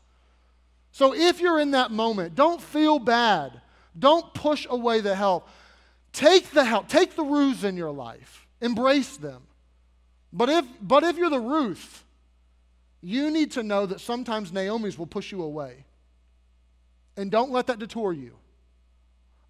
So 0.90 1.14
if 1.14 1.40
you're 1.40 1.60
in 1.60 1.70
that 1.72 1.90
moment, 1.90 2.34
don't 2.34 2.60
feel 2.60 2.98
bad. 2.98 3.60
Don't 3.98 4.32
push 4.34 4.66
away 4.68 5.00
the 5.00 5.14
help. 5.14 5.48
Take 6.12 6.50
the 6.50 6.64
help, 6.64 6.88
take 6.88 7.16
the 7.16 7.24
Ruths 7.24 7.64
in 7.64 7.76
your 7.76 7.90
life, 7.90 8.46
embrace 8.60 9.16
them. 9.16 9.42
But 10.32 10.48
if, 10.48 10.64
but 10.80 11.02
if 11.02 11.16
you're 11.16 11.30
the 11.30 11.38
Ruth, 11.38 12.04
you 13.02 13.30
need 13.30 13.52
to 13.52 13.62
know 13.62 13.86
that 13.86 14.00
sometimes 14.00 14.52
Naomi's 14.52 14.98
will 14.98 15.06
push 15.06 15.32
you 15.32 15.42
away. 15.42 15.84
And 17.16 17.30
don't 17.30 17.50
let 17.50 17.66
that 17.66 17.78
detour 17.78 18.12
you. 18.12 18.36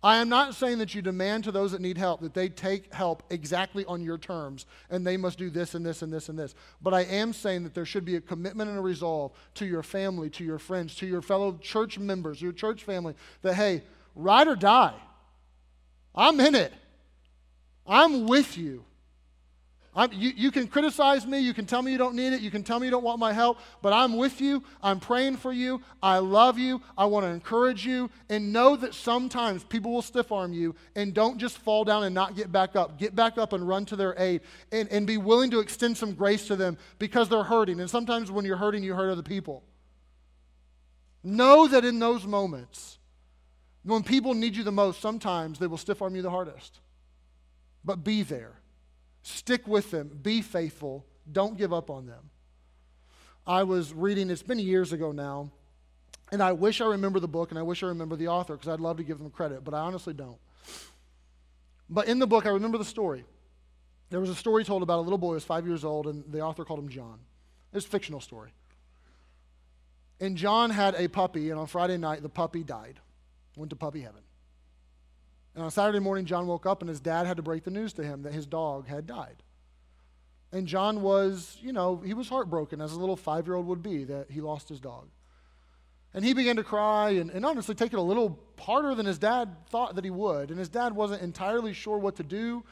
I 0.05 0.17
am 0.17 0.29
not 0.29 0.57
saying 0.57 0.79
that 0.79 0.97
you 0.97 1.03
demand 1.03 1.45
to 1.45 1.53
those 1.53 1.71
that 1.71 1.81
need 1.81 1.97
help 1.97 2.23
that 2.23 2.35
they 2.35 2.49
take 2.49 2.93
help 2.93 3.23
exactly 3.31 3.85
on 3.85 4.03
your 4.03 4.19
terms 4.19 4.67
and 4.91 5.07
they 5.07 5.17
must 5.17 5.39
do 5.39 5.49
this 5.49 5.77
and 5.77 5.87
this 5.87 6.03
and 6.03 6.12
this 6.12 6.29
and 6.29 6.37
this. 6.37 6.57
But 6.81 6.93
I 6.93 7.03
am 7.03 7.33
saying 7.33 7.62
that 7.62 7.75
there 7.75 7.85
should 7.85 8.05
be 8.05 8.17
a 8.17 8.21
commitment 8.21 8.69
and 8.69 8.79
a 8.81 8.83
resolve 8.83 9.31
to 9.55 9.65
your 9.65 9.85
family, 9.85 10.29
to 10.31 10.43
your 10.43 10.59
friends, 10.59 10.97
to 10.97 11.07
your 11.07 11.23
fellow 11.23 11.57
church 11.62 12.01
members, 12.01 12.43
your 12.43 12.51
church 12.51 12.83
family, 12.83 13.15
that 13.43 13.55
hey, 13.55 13.85
ride 14.17 14.49
or 14.49 14.57
die. 14.57 14.97
I'm 16.17 16.41
in 16.41 16.57
it. 16.57 16.73
I'm 17.87 18.27
with 18.27 18.59
you. 18.59 18.85
You, 19.95 20.33
you, 20.35 20.51
can 20.51 20.69
criticize 20.69 21.27
me. 21.27 21.41
You 21.41 21.53
can 21.53 21.67
tell 21.67 21.83
me 21.83 21.93
you 21.93 21.99
don't 21.99 22.15
need 22.15 22.33
it. 22.33 22.41
You 22.41 22.51
can 22.51 22.63
tell 22.63 22.81
me 22.81 22.87
you 22.87 22.91
don't 22.91 23.05
want 23.05 23.19
my 23.19 23.35
help. 23.35 23.59
But 23.83 23.93
I'm 23.93 24.17
with 24.17 24.41
you. 24.41 24.63
I'm 24.83 24.99
praying 24.99 25.37
for 25.37 25.53
you. 25.53 25.83
I 26.03 26.17
love 26.17 26.59
you. 26.59 26.81
I 26.97 27.05
want 27.05 27.27
to 27.27 27.31
encourage 27.31 27.85
you. 27.85 28.09
And 28.31 28.55
know 28.55 28.75
that 28.77 28.95
sometimes 28.95 29.65
people 29.65 29.93
will 29.93 30.01
stiff 30.01 30.33
arm 30.33 30.55
you. 30.55 30.75
And 30.97 31.13
don't 31.13 31.37
just 31.37 31.59
fall 31.59 31.85
down 31.85 32.05
and 32.05 32.15
not 32.15 32.37
get 32.37 32.51
back 32.51 32.75
up. 32.75 32.99
Get 32.99 33.15
back 33.15 33.37
up 33.37 33.53
and 33.53 33.69
run 33.69 33.85
to 33.87 33.97
their 33.97 34.15
aid. 34.17 34.41
And, 34.71 34.91
and 34.91 35.07
be 35.07 35.19
willing 35.19 35.51
to 35.51 35.61
extend 35.61 35.99
some 35.99 36.15
grace 36.15 36.47
to 36.47 36.57
them 36.57 36.79
because 36.99 37.29
they're 37.29 37.43
hurting. 37.43 37.79
And 37.79 37.91
sometimes 37.91 38.31
when 38.31 38.47
you're 38.47 38.57
hurting, 38.57 38.83
you 38.83 38.95
hurt 38.95 39.11
other 39.11 39.23
people. 39.23 39.63
Know 41.23 41.69
that 41.69 41.85
in 41.85 41.99
those 41.99 42.27
moments, 42.27 42.99
when 43.85 44.03
people 44.03 44.33
need 44.33 44.57
you 44.57 44.65
the 44.65 44.73
most, 44.73 45.03
sometimes 45.03 45.59
they 45.59 45.67
will 45.67 45.77
stiff 45.77 46.01
arm 46.01 46.17
you 46.17 46.23
the 46.23 46.31
hardest. 46.31 46.81
But 47.85 48.03
be 48.03 48.23
there 48.23 48.62
Stick 49.23 49.67
with 49.67 49.91
them. 49.91 50.09
Be 50.23 50.43
faithful. 50.43 51.07
Don't 51.31 51.57
give 51.57 51.73
up 51.73 51.91
on 51.91 52.07
them. 52.07 52.31
I 53.47 53.64
was 53.64 53.93
reading, 53.93 54.31
it's 54.31 54.43
been 54.43 54.59
years 54.59 54.93
ago 54.93 55.11
now, 55.11 55.50
and 56.31 56.43
I 56.43 56.52
wish 56.52 56.81
I 56.81 56.87
remember 56.87 57.19
the 57.19 57.29
book 57.29 57.50
and 57.50 57.59
I 57.59 57.62
wish 57.62 57.83
I 57.83 57.87
remember 57.87 58.14
the 58.14 58.29
author 58.29 58.55
because 58.55 58.69
I'd 58.69 58.81
love 58.81 58.99
to 58.99 59.02
give 59.02 59.19
them 59.19 59.31
credit, 59.31 59.64
but 59.64 59.75
I 59.75 59.81
honestly 59.81 60.14
don't. 60.14 60.38
But 61.91 62.07
in 62.07 62.19
the 62.19 62.26
book, 62.26 62.47
I 62.47 62.50
remember 62.50 62.79
the 62.79 62.85
story. 62.85 63.25
There 64.11 64.21
was 64.21 64.31
a 64.31 64.35
story 64.35 64.64
told 64.64 64.83
about 64.83 64.99
a 64.99 65.02
little 65.02 65.19
boy 65.19 65.29
who 65.29 65.35
was 65.35 65.45
five 65.45 65.67
years 65.67 65.85
old, 65.85 66.07
and 66.07 66.25
the 66.31 66.41
author 66.41 66.64
called 66.64 66.81
him 66.81 66.88
John. 66.88 67.19
It's 67.73 67.87
a 67.87 67.88
fictional 67.88 68.21
story. 68.21 68.50
And 70.21 70.37
John 70.37 70.71
had 70.71 70.95
a 70.95 71.09
puppy, 71.09 71.50
and 71.50 71.59
on 71.59 71.67
Friday 71.67 71.97
night, 71.97 72.23
the 72.23 72.29
puppy 72.29 72.62
died, 72.62 73.00
went 73.57 73.71
to 73.71 73.76
puppy 73.76 74.00
heaven. 74.00 74.21
And 75.55 75.65
on 75.65 75.71
Saturday 75.71 75.99
morning, 75.99 76.25
John 76.25 76.47
woke 76.47 76.67
up, 76.67 76.81
and 76.81 76.89
his 76.89 77.01
dad 77.01 77.27
had 77.27 77.37
to 77.37 77.43
break 77.43 77.65
the 77.65 77.71
news 77.71 77.93
to 77.95 78.03
him 78.03 78.23
that 78.23 78.33
his 78.33 78.47
dog 78.47 78.89
had 78.89 79.07
died. 79.07 79.43
And 80.51 80.67
John 80.67 81.03
was, 81.03 81.57
you 81.61 81.73
know, 81.73 81.97
he 81.97 82.15
was 82.15 82.29
heartbroken, 82.29 82.81
as 82.81 82.93
a 82.93 82.99
little 83.01 83.17
five 83.17 83.47
year 83.47 83.57
old 83.57 83.67
would 83.67 83.83
be, 83.83 84.05
that 84.05 84.31
he 84.31 84.41
lost 84.41 84.69
his 84.69 84.81
dog. 84.81 85.09
And 86.15 86.25
he 86.25 86.35
began 86.35 86.57
to 86.57 86.63
cry 86.63 87.11
and, 87.11 87.31
and 87.31 87.45
honestly 87.45 87.75
take 87.75 87.93
it 87.93 87.99
a 87.99 88.03
little 88.03 88.39
harder 88.59 88.95
than 88.95 89.07
his 89.07 89.19
dad 89.19 89.57
thought 89.71 89.95
that 89.95 90.05
he 90.05 90.11
would. 90.11 90.51
And 90.51 90.59
his 90.59 90.69
dad 90.69 90.95
wasn't 90.95 91.23
entirely 91.23 91.73
sure 91.73 91.99
what 91.99 92.17
to 92.17 92.23
do. 92.23 92.65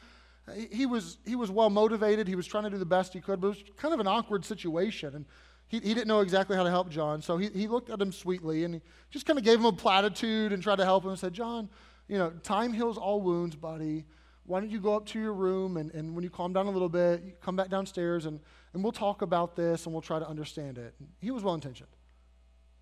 He, 0.53 0.67
he 0.71 0.85
was, 0.85 1.17
he 1.25 1.35
was 1.35 1.49
well 1.49 1.71
motivated. 1.71 2.27
He 2.27 2.35
was 2.35 2.45
trying 2.45 2.65
to 2.65 2.69
do 2.69 2.77
the 2.77 2.85
best 2.85 3.13
he 3.13 3.19
could, 3.19 3.41
but 3.41 3.47
it 3.47 3.49
was 3.49 3.63
kind 3.77 3.93
of 3.95 3.99
an 3.99 4.07
awkward 4.07 4.45
situation. 4.45 5.15
And 5.15 5.25
he, 5.67 5.79
he 5.79 5.93
didn't 5.95 6.07
know 6.07 6.19
exactly 6.19 6.55
how 6.55 6.63
to 6.63 6.69
help 6.69 6.89
John. 6.89 7.21
So 7.21 7.37
he, 7.37 7.49
he 7.49 7.67
looked 7.67 7.89
at 7.89 7.99
him 7.99 8.11
sweetly 8.11 8.63
and 8.63 8.75
he 8.75 8.81
just 9.09 9.25
kind 9.25 9.39
of 9.39 9.45
gave 9.45 9.57
him 9.57 9.65
a 9.65 9.73
platitude 9.73 10.53
and 10.53 10.61
tried 10.61 10.77
to 10.77 10.85
help 10.85 11.03
him 11.03 11.09
and 11.09 11.19
said, 11.19 11.33
John, 11.33 11.67
you 12.11 12.17
know, 12.17 12.29
time 12.43 12.73
heals 12.73 12.97
all 12.97 13.21
wounds, 13.21 13.55
buddy. 13.55 14.03
Why 14.45 14.59
don't 14.59 14.69
you 14.69 14.81
go 14.81 14.95
up 14.95 15.05
to 15.07 15.19
your 15.19 15.31
room 15.31 15.77
and, 15.77 15.91
and 15.91 16.13
when 16.13 16.25
you 16.25 16.29
calm 16.29 16.51
down 16.51 16.67
a 16.67 16.69
little 16.69 16.89
bit, 16.89 17.23
you 17.23 17.31
come 17.41 17.55
back 17.55 17.69
downstairs 17.69 18.25
and, 18.25 18.41
and 18.73 18.83
we'll 18.83 18.91
talk 18.91 19.21
about 19.21 19.55
this 19.55 19.85
and 19.85 19.93
we'll 19.93 20.01
try 20.01 20.19
to 20.19 20.27
understand 20.27 20.77
it. 20.77 20.93
He 21.21 21.31
was 21.31 21.41
well 21.41 21.53
intentioned. 21.53 21.87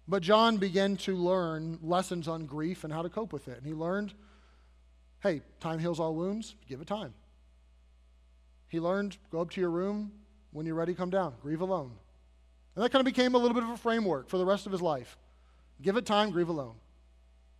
But 0.07 0.23
John 0.23 0.57
began 0.57 0.97
to 0.97 1.15
learn 1.15 1.77
lessons 1.83 2.27
on 2.27 2.47
grief 2.47 2.83
and 2.83 2.91
how 2.91 3.03
to 3.03 3.09
cope 3.09 3.31
with 3.31 3.47
it. 3.47 3.57
And 3.59 3.67
he 3.67 3.73
learned 3.73 4.15
hey, 5.21 5.41
time 5.59 5.77
heals 5.77 5.99
all 5.99 6.15
wounds, 6.15 6.55
give 6.67 6.81
it 6.81 6.87
time. 6.87 7.13
He 8.67 8.79
learned 8.79 9.17
go 9.31 9.41
up 9.41 9.51
to 9.51 9.61
your 9.61 9.69
room, 9.69 10.11
when 10.53 10.65
you're 10.65 10.73
ready, 10.73 10.95
come 10.95 11.11
down, 11.11 11.35
grieve 11.39 11.61
alone. 11.61 11.91
And 12.75 12.83
that 12.83 12.91
kind 12.91 13.01
of 13.01 13.05
became 13.05 13.35
a 13.35 13.37
little 13.37 13.53
bit 13.53 13.61
of 13.61 13.69
a 13.69 13.77
framework 13.77 14.27
for 14.27 14.39
the 14.39 14.45
rest 14.45 14.65
of 14.65 14.71
his 14.71 14.81
life. 14.81 15.19
Give 15.83 15.97
it 15.97 16.07
time, 16.07 16.31
grieve 16.31 16.49
alone. 16.49 16.77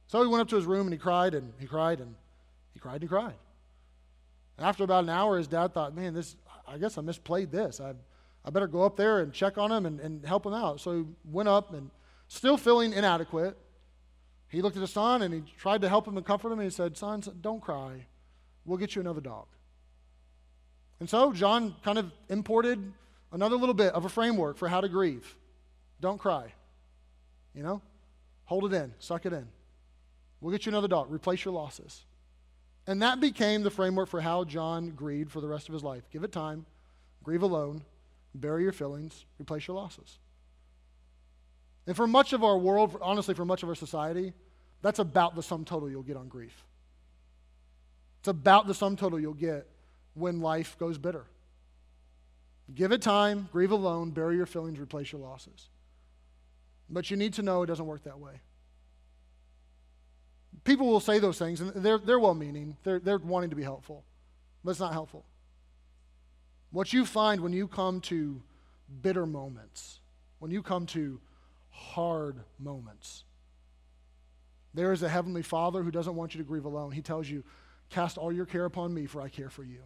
So 0.09 0.23
he 0.23 0.27
went 0.27 0.41
up 0.41 0.47
to 0.49 0.55
his 0.55 0.65
room 0.65 0.87
and 0.87 0.91
he 0.91 0.97
cried 0.97 1.35
and 1.35 1.53
he 1.59 1.67
cried 1.67 1.99
and 1.99 2.15
he 2.73 2.79
cried 2.79 2.95
and 2.95 3.03
he 3.03 3.07
cried. 3.07 3.35
And 4.57 4.65
after 4.65 4.83
about 4.83 5.03
an 5.03 5.09
hour, 5.11 5.37
his 5.37 5.47
dad 5.47 5.71
thought, 5.71 5.95
man, 5.95 6.15
this, 6.15 6.35
I 6.67 6.79
guess 6.79 6.97
I 6.97 7.01
misplayed 7.01 7.51
this. 7.51 7.79
I, 7.79 7.93
I 8.43 8.49
better 8.49 8.67
go 8.67 8.81
up 8.81 8.97
there 8.97 9.19
and 9.19 9.31
check 9.31 9.59
on 9.59 9.71
him 9.71 9.85
and, 9.85 9.99
and 9.99 10.25
help 10.25 10.47
him 10.47 10.53
out. 10.53 10.81
So 10.81 10.97
he 10.97 11.05
went 11.25 11.47
up 11.47 11.75
and 11.75 11.91
still 12.27 12.57
feeling 12.57 12.91
inadequate, 12.91 13.55
he 14.47 14.63
looked 14.63 14.77
at 14.77 14.81
his 14.81 14.89
son 14.89 15.21
and 15.21 15.31
he 15.31 15.43
tried 15.59 15.81
to 15.81 15.89
help 15.89 16.07
him 16.07 16.17
and 16.17 16.25
comfort 16.25 16.51
him. 16.51 16.59
And 16.59 16.63
he 16.63 16.71
said, 16.71 16.97
Son, 16.97 17.21
don't 17.39 17.61
cry. 17.61 18.07
We'll 18.65 18.79
get 18.79 18.95
you 18.95 19.01
another 19.01 19.21
dog. 19.21 19.45
And 20.99 21.07
so 21.07 21.31
John 21.33 21.75
kind 21.83 21.99
of 21.99 22.11
imported 22.29 22.93
another 23.31 23.57
little 23.57 23.75
bit 23.75 23.93
of 23.93 24.05
a 24.05 24.09
framework 24.09 24.57
for 24.57 24.67
how 24.67 24.81
to 24.81 24.89
grieve. 24.89 25.35
Don't 26.01 26.17
cry. 26.17 26.51
You 27.53 27.61
know? 27.61 27.83
Hold 28.45 28.73
it 28.73 28.75
in, 28.75 28.91
suck 28.97 29.27
it 29.27 29.33
in. 29.33 29.47
We'll 30.41 30.51
get 30.51 30.65
you 30.65 30.71
another 30.71 30.87
dog, 30.87 31.11
replace 31.11 31.43
your 31.43 31.53
losses. 31.53 32.05
And 32.87 33.01
that 33.01 33.19
became 33.19 33.61
the 33.61 33.69
framework 33.69 34.09
for 34.09 34.21
how 34.21 34.43
John 34.43 34.91
grieved 34.91 35.31
for 35.31 35.41
the 35.41 35.47
rest 35.47 35.67
of 35.67 35.73
his 35.73 35.83
life. 35.83 36.09
Give 36.11 36.23
it 36.23 36.31
time, 36.31 36.65
grieve 37.23 37.43
alone, 37.43 37.83
bury 38.33 38.63
your 38.63 38.71
feelings, 38.71 39.25
replace 39.39 39.67
your 39.67 39.77
losses. 39.77 40.17
And 41.85 41.95
for 41.95 42.07
much 42.07 42.33
of 42.33 42.43
our 42.43 42.57
world, 42.57 42.97
honestly, 43.01 43.33
for 43.33 43.45
much 43.45 43.63
of 43.63 43.69
our 43.69 43.75
society, 43.75 44.33
that's 44.81 44.99
about 44.99 45.35
the 45.35 45.43
sum 45.43 45.65
total 45.65 45.89
you'll 45.89 46.03
get 46.03 46.17
on 46.17 46.27
grief. 46.27 46.63
It's 48.19 48.27
about 48.27 48.67
the 48.67 48.73
sum 48.73 48.95
total 48.95 49.19
you'll 49.19 49.33
get 49.33 49.67
when 50.13 50.39
life 50.39 50.77
goes 50.77 50.97
bitter. 50.97 51.25
Give 52.73 52.91
it 52.91 53.01
time, 53.01 53.49
grieve 53.51 53.71
alone, 53.71 54.11
bury 54.11 54.35
your 54.35 54.45
feelings, 54.45 54.79
replace 54.79 55.11
your 55.11 55.21
losses. 55.21 55.69
But 56.89 57.09
you 57.09 57.17
need 57.17 57.33
to 57.35 57.41
know 57.41 57.63
it 57.63 57.67
doesn't 57.67 57.85
work 57.85 58.03
that 58.03 58.19
way. 58.19 58.41
People 60.63 60.87
will 60.87 60.99
say 60.99 61.19
those 61.19 61.37
things, 61.37 61.61
and 61.61 61.71
they're, 61.73 61.97
they're 61.97 62.19
well 62.19 62.35
meaning, 62.35 62.77
they're, 62.83 62.99
they're 62.99 63.17
wanting 63.17 63.49
to 63.49 63.55
be 63.55 63.63
helpful, 63.63 64.03
but 64.63 64.71
it's 64.71 64.79
not 64.79 64.93
helpful. 64.93 65.25
What 66.71 66.93
you 66.93 67.05
find 67.05 67.41
when 67.41 67.53
you 67.53 67.67
come 67.67 68.01
to 68.01 68.41
bitter 69.01 69.25
moments, 69.25 69.99
when 70.39 70.51
you 70.51 70.61
come 70.61 70.85
to 70.87 71.19
hard 71.69 72.37
moments, 72.59 73.23
there 74.73 74.93
is 74.93 75.01
a 75.01 75.09
heavenly 75.09 75.41
Father 75.41 75.81
who 75.81 75.91
doesn't 75.91 76.15
want 76.15 76.35
you 76.35 76.39
to 76.39 76.47
grieve 76.47 76.65
alone. 76.65 76.91
He 76.91 77.01
tells 77.01 77.27
you, 77.27 77.43
Cast 77.89 78.17
all 78.17 78.31
your 78.31 78.45
care 78.45 78.65
upon 78.65 78.93
me, 78.93 79.07
for 79.07 79.19
I 79.21 79.29
care 79.29 79.49
for 79.49 79.63
you. 79.63 79.79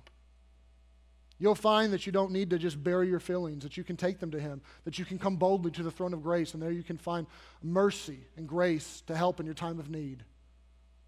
You'll 1.40 1.56
find 1.56 1.92
that 1.94 2.06
you 2.06 2.12
don't 2.12 2.32
need 2.32 2.50
to 2.52 2.58
just 2.58 2.82
bury 2.82 3.08
your 3.08 3.20
feelings, 3.20 3.64
that 3.64 3.76
you 3.76 3.84
can 3.84 3.98
take 3.98 4.20
them 4.20 4.32
to 4.32 4.40
Him, 4.40 4.62
that 4.86 5.00
you 5.00 5.06
can 5.06 5.18
come 5.18 5.38
boldly 5.38 5.72
to 5.72 5.84
the 5.84 5.92
throne 5.92 6.14
of 6.14 6.22
grace, 6.22 6.54
and 6.54 6.62
there 6.62 6.72
you 6.72 6.84
can 6.84 6.98
find 6.98 7.28
mercy 7.62 8.20
and 8.38 8.48
grace 8.48 9.02
to 9.08 9.16
help 9.16 9.40
in 9.40 9.46
your 9.46 9.56
time 9.56 9.80
of 9.80 9.90
need. 9.90 10.24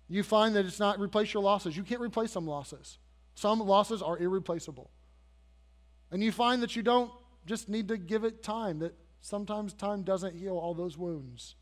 You 0.08 0.24
find 0.24 0.56
that 0.56 0.66
it's 0.66 0.80
not 0.80 1.00
replace 1.00 1.34
your 1.34 1.44
losses. 1.44 1.76
You 1.76 1.84
can't 1.84 2.02
replace 2.02 2.32
some 2.32 2.48
losses. 2.48 2.98
Some 3.34 3.60
losses 3.60 4.02
are 4.02 4.18
irreplaceable. 4.18 4.90
And 6.12 6.24
you 6.24 6.32
find 6.32 6.62
that 6.62 6.76
you 6.76 6.84
don't 6.84 7.12
just 7.46 7.70
need 7.70 7.88
to 7.90 7.98
give 7.98 8.24
it 8.24 8.44
time, 8.44 8.80
that 8.80 8.94
sometimes 9.22 9.74
time 9.74 10.04
doesn't 10.04 10.36
heal 10.36 10.58
all 10.58 10.74
those 10.74 10.98
wounds. 10.98 11.56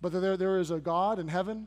But 0.00 0.12
there, 0.12 0.36
there 0.36 0.58
is 0.58 0.70
a 0.70 0.78
God 0.78 1.18
in 1.18 1.28
heaven 1.28 1.66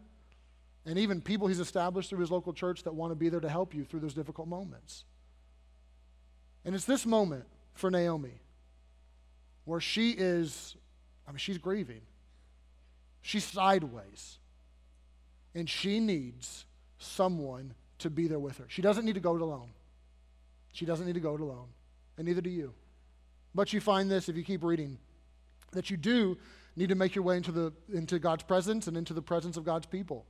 and 0.86 1.00
even 1.00 1.22
people 1.22 1.48
he's 1.48 1.60
established 1.60 2.10
through 2.10 2.20
his 2.20 2.32
local 2.32 2.54
church 2.54 2.84
that 2.84 2.94
want 2.94 3.12
to 3.12 3.16
be 3.16 3.30
there 3.30 3.40
to 3.40 3.50
help 3.50 3.74
you 3.74 3.84
through 3.84 4.02
those 4.02 4.14
difficult 4.14 4.48
moments. 4.48 5.06
And 6.64 6.76
it's 6.76 6.86
this 6.86 7.06
moment 7.06 7.46
for 7.74 7.90
Naomi 7.90 8.42
where 9.66 9.80
she 9.80 10.12
is, 10.12 10.76
I 11.28 11.32
mean, 11.32 11.40
she's 11.40 11.58
grieving. 11.58 12.02
She's 13.22 13.44
sideways. 13.44 14.38
And 15.56 15.70
she 15.70 16.00
needs 16.00 16.66
someone 17.00 17.74
to 18.00 18.10
be 18.10 18.28
there 18.28 18.40
with 18.40 18.58
her. 18.58 18.66
She 18.68 18.82
doesn't 18.82 19.06
need 19.06 19.16
to 19.16 19.22
go 19.22 19.36
it 19.36 19.42
alone. 19.42 19.70
She 20.74 20.86
doesn't 20.86 21.06
need 21.06 21.14
to 21.14 21.22
go 21.22 21.36
it 21.36 21.42
alone. 21.42 21.70
And 22.18 22.28
neither 22.28 22.42
do 22.42 22.50
you. 22.50 22.74
But 23.56 23.72
you 23.72 23.80
find 23.80 24.12
this 24.12 24.28
if 24.28 24.36
you 24.36 24.44
keep 24.44 24.64
reading 24.64 24.98
that 25.72 25.90
you 25.90 25.98
do 25.98 26.38
need 26.76 26.90
to 26.90 26.96
make 26.96 27.16
your 27.16 27.24
way 27.24 27.38
into, 27.38 27.52
the, 27.52 27.72
into 27.94 28.20
God's 28.20 28.44
presence 28.44 28.88
and 28.88 28.98
into 28.98 29.14
the 29.14 29.22
presence 29.22 29.56
of 29.56 29.64
God's 29.64 29.86
people. 29.86 30.26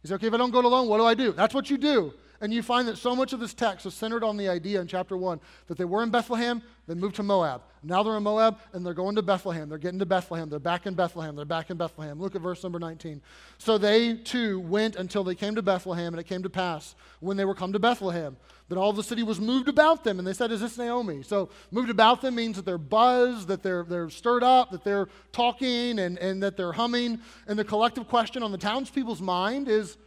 He 0.00 0.08
said, 0.08 0.16
okay, 0.16 0.28
if 0.28 0.34
I 0.34 0.36
don't 0.36 0.50
go 0.50 0.60
it 0.60 0.64
alone, 0.64 0.88
what 0.88 0.98
do 0.98 1.04
I 1.04 1.14
do? 1.14 1.32
That's 1.32 1.54
what 1.54 1.70
you 1.70 1.78
do. 1.78 2.14
And 2.42 2.52
you 2.52 2.60
find 2.60 2.88
that 2.88 2.98
so 2.98 3.14
much 3.14 3.32
of 3.32 3.38
this 3.38 3.54
text 3.54 3.86
is 3.86 3.94
centered 3.94 4.24
on 4.24 4.36
the 4.36 4.48
idea 4.48 4.80
in 4.80 4.88
chapter 4.88 5.16
1 5.16 5.40
that 5.68 5.78
they 5.78 5.84
were 5.84 6.02
in 6.02 6.10
Bethlehem, 6.10 6.60
they 6.88 6.94
moved 6.94 7.14
to 7.16 7.22
Moab. 7.22 7.62
Now 7.84 8.02
they're 8.02 8.16
in 8.16 8.24
Moab, 8.24 8.58
and 8.72 8.84
they're 8.84 8.94
going 8.94 9.14
to 9.14 9.22
Bethlehem. 9.22 9.68
They're 9.68 9.78
getting 9.78 10.00
to 10.00 10.06
Bethlehem. 10.06 10.50
They're 10.50 10.58
back 10.58 10.84
in 10.84 10.94
Bethlehem. 10.94 11.36
They're 11.36 11.44
back 11.44 11.70
in 11.70 11.76
Bethlehem. 11.76 12.20
Look 12.20 12.34
at 12.34 12.42
verse 12.42 12.64
number 12.64 12.80
19. 12.80 13.22
So 13.58 13.78
they 13.78 14.14
too 14.14 14.58
went 14.58 14.96
until 14.96 15.22
they 15.22 15.36
came 15.36 15.54
to 15.54 15.62
Bethlehem, 15.62 16.12
and 16.12 16.20
it 16.20 16.24
came 16.24 16.42
to 16.42 16.50
pass 16.50 16.96
when 17.20 17.36
they 17.36 17.44
were 17.44 17.54
come 17.54 17.72
to 17.72 17.78
Bethlehem 17.78 18.36
that 18.68 18.76
all 18.76 18.92
the 18.92 19.04
city 19.04 19.22
was 19.22 19.40
moved 19.40 19.68
about 19.68 20.02
them. 20.02 20.18
And 20.18 20.26
they 20.26 20.32
said, 20.32 20.50
Is 20.50 20.60
this 20.60 20.76
Naomi? 20.76 21.22
So 21.22 21.48
moved 21.70 21.90
about 21.90 22.22
them 22.22 22.34
means 22.34 22.56
that 22.56 22.64
they're 22.64 22.76
buzzed, 22.76 23.46
that 23.48 23.62
they're, 23.62 23.84
they're 23.84 24.10
stirred 24.10 24.42
up, 24.42 24.72
that 24.72 24.82
they're 24.82 25.06
talking, 25.30 26.00
and, 26.00 26.18
and 26.18 26.42
that 26.42 26.56
they're 26.56 26.72
humming. 26.72 27.20
And 27.46 27.56
the 27.56 27.64
collective 27.64 28.08
question 28.08 28.42
on 28.42 28.50
the 28.50 28.58
townspeople's 28.58 29.20
mind 29.20 29.68
is, 29.68 29.90
Is 29.90 29.98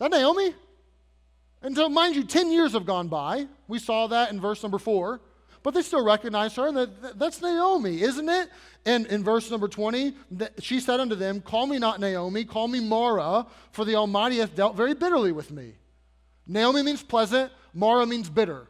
that 0.00 0.10
Naomi? 0.10 0.54
And 1.62 1.76
so, 1.76 1.88
mind 1.88 2.16
you, 2.16 2.24
10 2.24 2.50
years 2.50 2.72
have 2.72 2.86
gone 2.86 3.08
by. 3.08 3.46
We 3.68 3.78
saw 3.78 4.08
that 4.08 4.32
in 4.32 4.40
verse 4.40 4.62
number 4.62 4.78
4. 4.78 5.20
But 5.62 5.74
they 5.74 5.82
still 5.82 6.04
recognize 6.04 6.56
her, 6.56 6.66
and 6.66 6.76
that, 6.76 7.18
that's 7.18 7.40
Naomi, 7.40 8.02
isn't 8.02 8.28
it? 8.28 8.48
And 8.84 9.06
in 9.06 9.22
verse 9.22 9.48
number 9.48 9.68
20, 9.68 10.12
she 10.58 10.80
said 10.80 10.98
unto 10.98 11.14
them, 11.14 11.40
Call 11.40 11.66
me 11.66 11.78
not 11.78 12.00
Naomi, 12.00 12.44
call 12.44 12.66
me 12.66 12.80
Mara, 12.80 13.46
for 13.70 13.84
the 13.84 13.94
Almighty 13.94 14.38
hath 14.38 14.56
dealt 14.56 14.76
very 14.76 14.94
bitterly 14.94 15.30
with 15.30 15.52
me. 15.52 15.74
Naomi 16.48 16.82
means 16.82 17.02
pleasant, 17.02 17.52
Mara 17.72 18.06
means 18.06 18.28
bitter. 18.28 18.66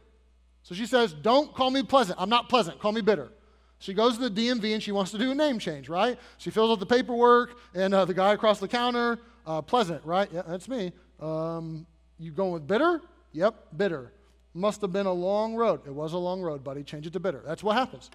So 0.61 0.75
she 0.75 0.85
says, 0.85 1.13
Don't 1.13 1.53
call 1.55 1.71
me 1.71 1.81
pleasant. 1.81 2.19
I'm 2.21 2.29
not 2.29 2.47
pleasant. 2.47 2.79
Call 2.79 2.91
me 2.91 3.01
bitter. 3.01 3.31
She 3.79 3.95
goes 3.95 4.17
to 4.17 4.29
the 4.29 4.41
DMV 4.41 4.75
and 4.75 4.83
she 4.83 4.91
wants 4.91 5.11
to 5.11 5.17
do 5.17 5.31
a 5.31 5.35
name 5.35 5.59
change, 5.59 5.89
right? 5.89 6.17
She 6.37 6.51
fills 6.51 6.71
out 6.71 6.79
the 6.79 6.85
paperwork, 6.85 7.57
and 7.73 7.93
uh, 7.93 8.05
the 8.05 8.13
guy 8.13 8.33
across 8.33 8.59
the 8.59 8.67
counter, 8.67 9.19
uh, 9.47 9.63
pleasant, 9.63 10.05
right? 10.05 10.29
Yeah, 10.31 10.43
that's 10.47 10.69
me. 10.69 10.93
Um, 11.19 11.87
you 12.23 12.31
going 12.31 12.51
with 12.51 12.67
bitter? 12.67 13.01
Yep, 13.33 13.77
bitter. 13.77 14.11
Must 14.53 14.81
have 14.81 14.93
been 14.93 15.05
a 15.05 15.13
long 15.13 15.55
road. 15.55 15.81
It 15.85 15.93
was 15.93 16.13
a 16.13 16.17
long 16.17 16.41
road, 16.41 16.63
buddy. 16.63 16.83
Change 16.83 17.07
it 17.07 17.13
to 17.13 17.19
bitter. 17.19 17.41
That's 17.45 17.63
what 17.63 17.75
happens. 17.75 18.09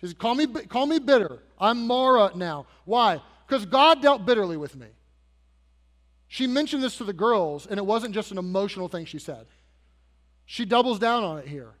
She 0.00 0.06
says, 0.06 0.14
call 0.14 0.34
me, 0.34 0.46
call 0.46 0.86
me 0.86 0.98
bitter. 0.98 1.42
I'm 1.58 1.86
Mara 1.86 2.30
now. 2.34 2.66
Why? 2.84 3.20
Because 3.46 3.64
God 3.66 4.02
dealt 4.02 4.26
bitterly 4.26 4.56
with 4.56 4.76
me. 4.76 4.86
She 6.28 6.46
mentioned 6.46 6.82
this 6.82 6.98
to 6.98 7.04
the 7.04 7.14
girls, 7.14 7.66
and 7.66 7.78
it 7.78 7.86
wasn't 7.86 8.14
just 8.14 8.30
an 8.30 8.38
emotional 8.38 8.88
thing 8.88 9.06
she 9.06 9.18
said. 9.18 9.46
She 10.44 10.66
doubles 10.66 10.98
down 10.98 11.24
on 11.24 11.38
it 11.38 11.48
here. 11.48 11.72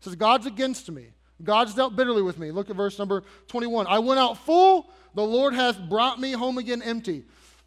Says, 0.00 0.16
God's 0.16 0.46
against 0.46 0.90
me. 0.90 1.06
God's 1.42 1.74
dealt 1.74 1.94
bitterly 1.96 2.22
with 2.22 2.38
me. 2.38 2.50
Look 2.50 2.68
at 2.68 2.76
verse 2.76 2.98
number 2.98 3.22
21. 3.46 3.86
I 3.86 4.00
went 4.00 4.18
out 4.18 4.38
full, 4.38 4.90
the 5.14 5.24
Lord 5.24 5.54
hath 5.54 5.78
brought 5.88 6.20
me 6.20 6.32
home 6.32 6.58
again 6.58 6.82
empty. 6.82 7.24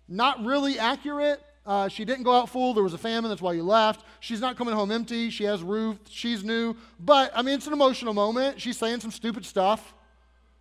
Not 0.07 0.43
really 0.43 0.77
accurate. 0.77 1.41
Uh, 1.65 1.87
she 1.87 2.05
didn't 2.05 2.23
go 2.23 2.33
out 2.33 2.49
full. 2.49 2.73
There 2.73 2.83
was 2.83 2.93
a 2.93 2.97
famine. 2.97 3.29
That's 3.29 3.41
why 3.41 3.53
you 3.53 3.63
left. 3.63 4.05
She's 4.19 4.39
not 4.39 4.55
coming 4.55 4.75
home 4.75 4.91
empty. 4.91 5.29
She 5.29 5.45
has 5.45 5.63
Ruth. 5.63 5.99
She's 6.09 6.43
new. 6.43 6.75
But, 6.99 7.31
I 7.35 7.41
mean, 7.41 7.55
it's 7.55 7.67
an 7.67 7.73
emotional 7.73 8.13
moment. 8.13 8.61
She's 8.61 8.77
saying 8.77 8.99
some 8.99 9.11
stupid 9.11 9.45
stuff. 9.45 9.93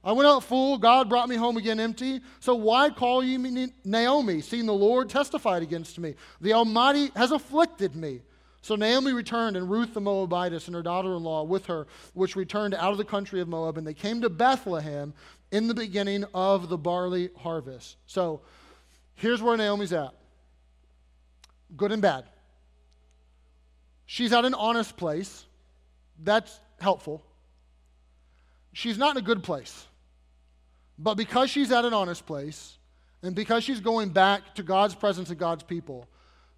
I 0.03 0.13
went 0.13 0.29
out 0.29 0.45
full. 0.45 0.79
God 0.79 1.09
brought 1.09 1.29
me 1.29 1.37
home 1.37 1.57
again 1.57 1.81
empty. 1.81 2.21
So 2.41 2.55
why 2.55 2.91
call 2.91 3.25
you 3.25 3.39
me 3.39 3.69
Naomi, 3.85 4.41
seeing 4.41 4.67
the 4.67 4.73
Lord 4.73 5.09
testified 5.09 5.63
against 5.63 5.99
me? 5.99 6.15
The 6.41 6.53
Almighty 6.53 7.11
has 7.17 7.33
afflicted 7.33 7.97
me. 7.97 8.21
So 8.61 8.77
Naomi 8.77 9.13
returned, 9.13 9.59
and 9.59 9.71
Ruth 9.71 9.93
the 9.93 10.01
Moabitess 10.01 10.69
and 10.69 10.75
her 10.75 10.83
daughter 10.83 11.15
in 11.15 11.23
law 11.23 11.43
with 11.43 11.67
her, 11.67 11.87
which 12.15 12.35
returned 12.35 12.75
out 12.75 12.93
of 12.93 12.99
the 12.99 13.05
country 13.05 13.43
of 13.43 13.49
Moab, 13.49 13.77
and 13.77 13.87
they 13.87 13.93
came 13.93 14.23
to 14.23 14.31
Bethlehem 14.31 15.13
in 15.53 15.69
the 15.69 15.75
beginning 15.75 16.25
of 16.33 16.71
the 16.71 16.79
barley 16.79 17.29
harvest. 17.37 17.97
So 18.07 18.41
here's 19.17 19.43
where 19.43 19.57
Naomi's 19.59 19.93
at 19.93 20.15
good 21.77 21.93
and 21.93 22.03
bad. 22.03 22.25
She's 24.07 24.33
at 24.33 24.45
an 24.45 24.55
honest 24.55 24.97
place. 24.97 25.47
That's 26.23 26.61
helpful. 26.81 27.25
She's 28.73 28.99
not 28.99 29.17
in 29.17 29.23
a 29.23 29.27
good 29.27 29.43
place. 29.43 29.87
But 30.99 31.15
because 31.15 31.51
she's 31.51 31.73
at 31.73 31.85
an 31.85 31.95
honest 31.95 32.27
place, 32.27 32.79
and 33.23 33.35
because 33.35 33.65
she's 33.65 33.81
going 33.81 34.11
back 34.11 34.55
to 34.57 34.63
God's 34.63 34.95
presence 34.95 35.31
and 35.31 35.39
God's 35.39 35.63
people, 35.63 36.07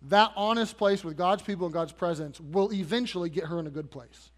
that 0.03 0.33
honest 0.37 0.77
place 0.77 1.05
with 1.05 1.17
God's 1.17 1.43
people 1.43 1.67
and 1.67 1.73
God's 1.73 1.93
presence 1.93 2.41
will 2.41 2.73
eventually 2.73 3.31
get 3.31 3.45
her 3.45 3.59
in 3.61 3.67
a 3.67 3.71
good 3.71 3.91
place. 3.91 4.31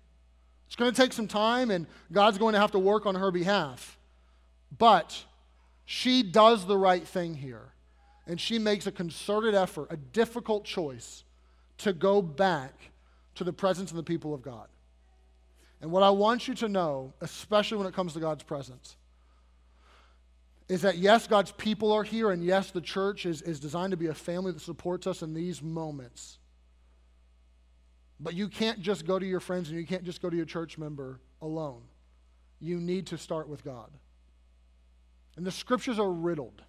It's 0.67 0.77
going 0.77 0.93
to 0.93 0.97
take 0.97 1.13
some 1.15 1.27
time, 1.27 1.71
and 1.71 1.87
God's 2.13 2.37
going 2.37 2.53
to 2.53 2.61
have 2.61 2.73
to 2.73 2.79
work 2.79 3.07
on 3.07 3.15
her 3.15 3.31
behalf. 3.31 3.99
But 4.77 5.25
she 5.87 6.23
does 6.23 6.67
the 6.67 6.77
right 6.77 7.07
thing 7.07 7.35
here, 7.35 7.73
and 8.29 8.39
she 8.39 8.59
makes 8.59 8.87
a 8.87 8.93
concerted 8.93 9.55
effort, 9.55 9.89
a 9.91 9.97
difficult 9.97 10.65
choice 10.65 11.25
to 11.79 11.95
go 11.95 12.21
back 12.21 12.75
to 13.35 13.43
the 13.43 13.53
presence 13.53 13.91
and 13.91 13.99
the 13.99 14.05
people 14.05 14.35
of 14.35 14.43
God. 14.43 14.69
And 15.81 15.91
what 15.91 16.03
I 16.03 16.11
want 16.11 16.47
you 16.47 16.55
to 16.57 16.69
know, 16.69 17.15
especially 17.23 17.79
when 17.79 17.87
it 17.87 17.95
comes 17.95 18.13
to 18.13 18.21
God's 18.21 18.43
presence, 18.43 18.97
is 20.69 20.83
that 20.83 20.99
yes, 20.99 21.27
God's 21.27 21.53
people 21.53 21.91
are 21.93 22.03
here, 22.03 22.31
and 22.31 22.45
yes, 22.45 22.71
the 22.71 22.81
church 22.83 23.25
is, 23.25 23.41
is 23.41 23.59
designed 23.59 23.93
to 23.93 23.97
be 23.97 24.09
a 24.09 24.15
family 24.15 24.53
that 24.53 24.61
supports 24.61 25.07
us 25.07 25.23
in 25.23 25.33
these 25.33 25.63
moments. 25.63 26.39
But 28.21 28.35
you 28.35 28.49
can't 28.49 28.83
just 28.83 29.07
go 29.07 29.19
to 29.19 29.25
your 29.25 29.41
friends 29.41 29.71
and 29.71 29.79
you 29.79 29.87
can't 29.87 30.05
just 30.05 30.21
go 30.21 30.29
to 30.29 30.37
your 30.37 30.45
church 30.45 30.77
member 30.77 31.21
alone. 31.41 31.83
You 32.61 32.79
need 32.79 33.07
to 33.07 33.17
start 33.17 33.49
with 33.49 33.65
God. 33.65 33.91
And 35.37 35.47
the 35.47 35.53
scriptures 35.53 35.99
are 35.99 36.11
riddled 36.11 36.63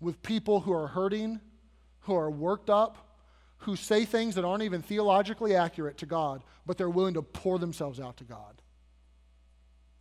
with 0.00 0.22
people 0.22 0.60
who 0.60 0.72
are 0.72 0.88
hurting, 0.88 1.40
who 2.00 2.14
are 2.14 2.30
worked 2.30 2.70
up, 2.70 2.98
who 3.58 3.76
say 3.76 4.04
things 4.04 4.34
that 4.34 4.44
aren't 4.44 4.62
even 4.62 4.82
theologically 4.82 5.56
accurate 5.56 5.98
to 5.98 6.06
God, 6.06 6.42
but 6.66 6.76
they're 6.76 6.90
willing 6.90 7.14
to 7.14 7.22
pour 7.22 7.58
themselves 7.58 7.98
out 8.00 8.16
to 8.18 8.24
God. 8.24 8.62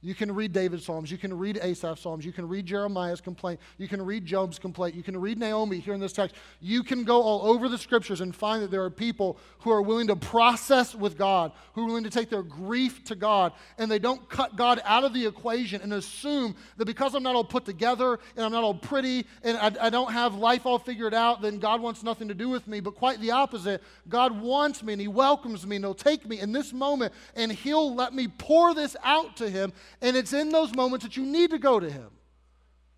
You 0.05 0.13
can 0.13 0.35
read 0.35 0.53
David's 0.53 0.85
Psalms. 0.85 1.09
You 1.09 1.17
can 1.17 1.35
read 1.35 1.57
Asaph's 1.63 2.01
Psalms. 2.01 2.23
You 2.23 2.31
can 2.31 2.47
read 2.47 2.67
Jeremiah's 2.67 3.21
complaint. 3.21 3.59
You 3.79 3.87
can 3.87 3.99
read 3.99 4.23
Job's 4.23 4.59
complaint. 4.59 4.93
You 4.93 5.01
can 5.01 5.19
read 5.19 5.39
Naomi 5.39 5.79
here 5.79 5.95
in 5.95 5.99
this 5.99 6.13
text. 6.13 6.35
You 6.61 6.83
can 6.83 7.05
go 7.05 7.23
all 7.23 7.47
over 7.47 7.67
the 7.67 7.77
scriptures 7.79 8.21
and 8.21 8.35
find 8.35 8.61
that 8.61 8.69
there 8.69 8.83
are 8.83 8.91
people 8.91 9.39
who 9.59 9.71
are 9.71 9.81
willing 9.81 10.05
to 10.07 10.15
process 10.15 10.93
with 10.93 11.17
God, 11.17 11.53
who 11.73 11.81
are 11.81 11.87
willing 11.87 12.03
to 12.03 12.11
take 12.11 12.29
their 12.29 12.43
grief 12.43 13.03
to 13.05 13.15
God, 13.15 13.53
and 13.79 13.89
they 13.89 13.97
don't 13.97 14.29
cut 14.29 14.55
God 14.55 14.79
out 14.85 15.03
of 15.03 15.11
the 15.11 15.25
equation 15.25 15.81
and 15.81 15.91
assume 15.93 16.55
that 16.77 16.85
because 16.85 17.15
I'm 17.15 17.23
not 17.23 17.33
all 17.33 17.43
put 17.43 17.65
together 17.65 18.19
and 18.35 18.45
I'm 18.45 18.51
not 18.51 18.63
all 18.63 18.75
pretty 18.75 19.25
and 19.41 19.57
I, 19.57 19.87
I 19.87 19.89
don't 19.89 20.11
have 20.11 20.35
life 20.35 20.67
all 20.67 20.77
figured 20.77 21.15
out, 21.15 21.41
then 21.41 21.57
God 21.57 21.81
wants 21.81 22.03
nothing 22.03 22.27
to 22.27 22.35
do 22.35 22.47
with 22.47 22.67
me. 22.67 22.79
But 22.79 22.93
quite 22.93 23.19
the 23.21 23.31
opposite. 23.31 23.81
God 24.07 24.39
wants 24.39 24.83
me 24.83 24.93
and 24.93 25.01
He 25.01 25.07
welcomes 25.07 25.65
me 25.65 25.77
and 25.77 25.85
He'll 25.85 25.95
take 25.95 26.27
me 26.27 26.41
in 26.41 26.51
this 26.51 26.73
moment 26.73 27.11
and 27.35 27.51
He'll 27.51 27.95
let 27.95 28.13
me 28.13 28.27
pour 28.27 28.75
this 28.75 28.95
out 29.03 29.35
to 29.37 29.49
Him 29.49 29.73
and 30.01 30.15
it's 30.15 30.33
in 30.33 30.49
those 30.49 30.73
moments 30.75 31.05
that 31.05 31.17
you 31.17 31.25
need 31.25 31.51
to 31.51 31.59
go 31.59 31.79
to 31.79 31.89
Him. 31.89 32.09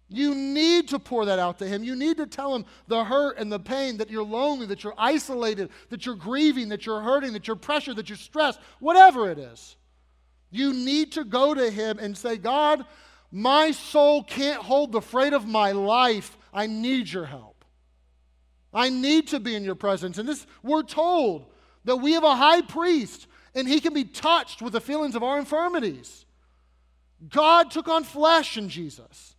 You 0.09 0.33
need 0.33 0.87
to 0.89 0.99
pour 0.99 1.25
that 1.25 1.39
out 1.39 1.59
to 1.59 1.67
Him. 1.67 1.83
You 1.83 1.95
need 1.95 2.17
to 2.17 2.27
tell 2.27 2.55
Him 2.55 2.65
the 2.87 3.03
hurt 3.03 3.37
and 3.37 3.51
the 3.51 3.59
pain 3.59 3.97
that 3.97 4.09
you're 4.09 4.23
lonely, 4.23 4.65
that 4.67 4.83
you're 4.83 4.93
isolated, 4.97 5.69
that 5.89 6.05
you're 6.05 6.15
grieving, 6.15 6.69
that 6.69 6.85
you're 6.85 7.01
hurting, 7.01 7.33
that 7.33 7.47
you're 7.47 7.57
pressured, 7.57 7.97
that 7.97 8.09
you're 8.09 8.17
stressed, 8.17 8.59
whatever 8.79 9.29
it 9.29 9.37
is. 9.37 9.75
You 10.49 10.73
need 10.73 11.11
to 11.13 11.25
go 11.25 11.53
to 11.53 11.69
Him 11.69 11.99
and 11.99 12.17
say, 12.17 12.37
God, 12.37 12.85
my 13.31 13.71
soul 13.71 14.23
can't 14.23 14.61
hold 14.61 14.93
the 14.93 15.01
freight 15.01 15.33
of 15.33 15.45
my 15.45 15.73
life. 15.73 16.37
I 16.53 16.67
need 16.67 17.11
your 17.11 17.25
help. 17.25 17.65
I 18.73 18.89
need 18.89 19.27
to 19.29 19.39
be 19.39 19.55
in 19.55 19.63
your 19.63 19.75
presence. 19.75 20.17
And 20.17 20.29
this, 20.29 20.45
we're 20.63 20.83
told 20.83 21.51
that 21.83 21.97
we 21.97 22.13
have 22.13 22.23
a 22.23 22.35
high 22.35 22.61
priest 22.61 23.27
and 23.55 23.67
he 23.67 23.79
can 23.79 23.93
be 23.93 24.03
touched 24.03 24.61
with 24.61 24.73
the 24.73 24.81
feelings 24.81 25.15
of 25.15 25.23
our 25.23 25.39
infirmities. 25.39 26.25
God 27.29 27.71
took 27.71 27.87
on 27.87 28.03
flesh 28.03 28.57
in 28.57 28.69
Jesus. 28.69 29.35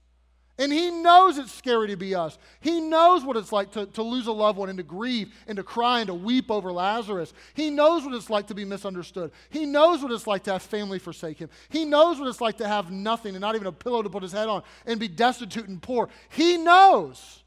And 0.61 0.73
he 0.73 0.91
knows 0.91 1.39
it's 1.39 1.53
scary 1.53 1.87
to 1.89 1.97
be 1.97 2.17
us. 2.17 2.37
He 2.59 2.81
knows 2.81 3.25
what 3.25 3.37
it's 3.37 3.53
like 3.53 3.71
to, 3.73 3.87
to 3.87 4.03
lose 4.03 4.27
a 4.27 4.33
loved 4.33 4.59
one 4.59 4.69
and 4.69 4.79
to 4.79 4.83
grieve 4.83 5.33
and 5.47 5.55
to 5.55 5.63
cry 5.63 6.01
and 6.01 6.09
to 6.09 6.15
weep 6.15 6.51
over 6.51 6.73
Lazarus. 6.73 7.33
He 7.55 7.71
knows 7.71 8.05
what 8.05 8.13
it's 8.13 8.29
like 8.29 8.49
to 8.49 8.57
be 8.57 8.65
misunderstood. 8.65 9.31
He 9.51 9.67
knows 9.67 10.03
what 10.03 10.11
it's 10.11 10.27
like 10.27 10.43
to 10.45 10.53
have 10.53 10.63
family 10.63 10.99
forsake 10.99 11.39
him. 11.39 11.49
He 11.69 11.85
knows 11.85 12.19
what 12.19 12.29
it's 12.29 12.41
like 12.41 12.59
to 12.59 12.67
have 12.67 12.91
nothing 12.91 13.37
and 13.37 13.41
not 13.41 13.55
even 13.55 13.69
a 13.69 13.73
pillow 13.73 14.03
to 14.03 14.11
put 14.11 14.25
his 14.25 14.33
head 14.33 14.49
on 14.49 14.65
and 14.85 14.99
be 14.99 15.07
destitute 15.07 15.69
and 15.69 15.81
poor. 15.81 16.09
He 16.29 16.57
knows. 16.57 17.45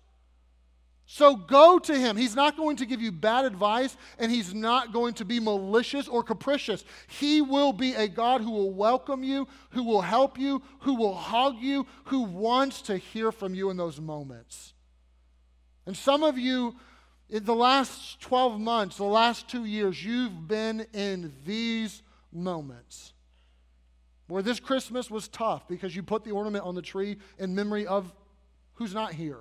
So 1.13 1.35
go 1.35 1.77
to 1.77 1.93
him. 1.93 2.15
He's 2.15 2.37
not 2.37 2.55
going 2.55 2.77
to 2.77 2.85
give 2.85 3.01
you 3.01 3.11
bad 3.11 3.43
advice 3.43 3.97
and 4.17 4.31
he's 4.31 4.53
not 4.53 4.93
going 4.93 5.13
to 5.15 5.25
be 5.25 5.41
malicious 5.41 6.07
or 6.07 6.23
capricious. 6.23 6.85
He 7.07 7.41
will 7.41 7.73
be 7.73 7.93
a 7.95 8.07
God 8.07 8.39
who 8.39 8.49
will 8.49 8.71
welcome 8.71 9.21
you, 9.21 9.45
who 9.71 9.83
will 9.83 9.99
help 9.99 10.39
you, 10.39 10.61
who 10.79 10.95
will 10.95 11.13
hug 11.13 11.57
you, 11.57 11.85
who 12.05 12.21
wants 12.21 12.81
to 12.83 12.95
hear 12.95 13.33
from 13.33 13.53
you 13.53 13.69
in 13.69 13.75
those 13.75 13.99
moments. 13.99 14.73
And 15.85 15.97
some 15.97 16.23
of 16.23 16.37
you, 16.37 16.77
in 17.29 17.43
the 17.43 17.55
last 17.55 18.21
12 18.21 18.57
months, 18.57 18.95
the 18.95 19.03
last 19.03 19.49
two 19.49 19.65
years, 19.65 20.01
you've 20.05 20.47
been 20.47 20.85
in 20.93 21.33
these 21.45 22.03
moments 22.31 23.11
where 24.27 24.41
this 24.41 24.61
Christmas 24.61 25.11
was 25.11 25.27
tough 25.27 25.67
because 25.67 25.93
you 25.93 26.03
put 26.03 26.23
the 26.23 26.31
ornament 26.31 26.63
on 26.63 26.73
the 26.73 26.81
tree 26.81 27.17
in 27.37 27.53
memory 27.53 27.85
of 27.85 28.13
who's 28.75 28.93
not 28.93 29.11
here 29.11 29.39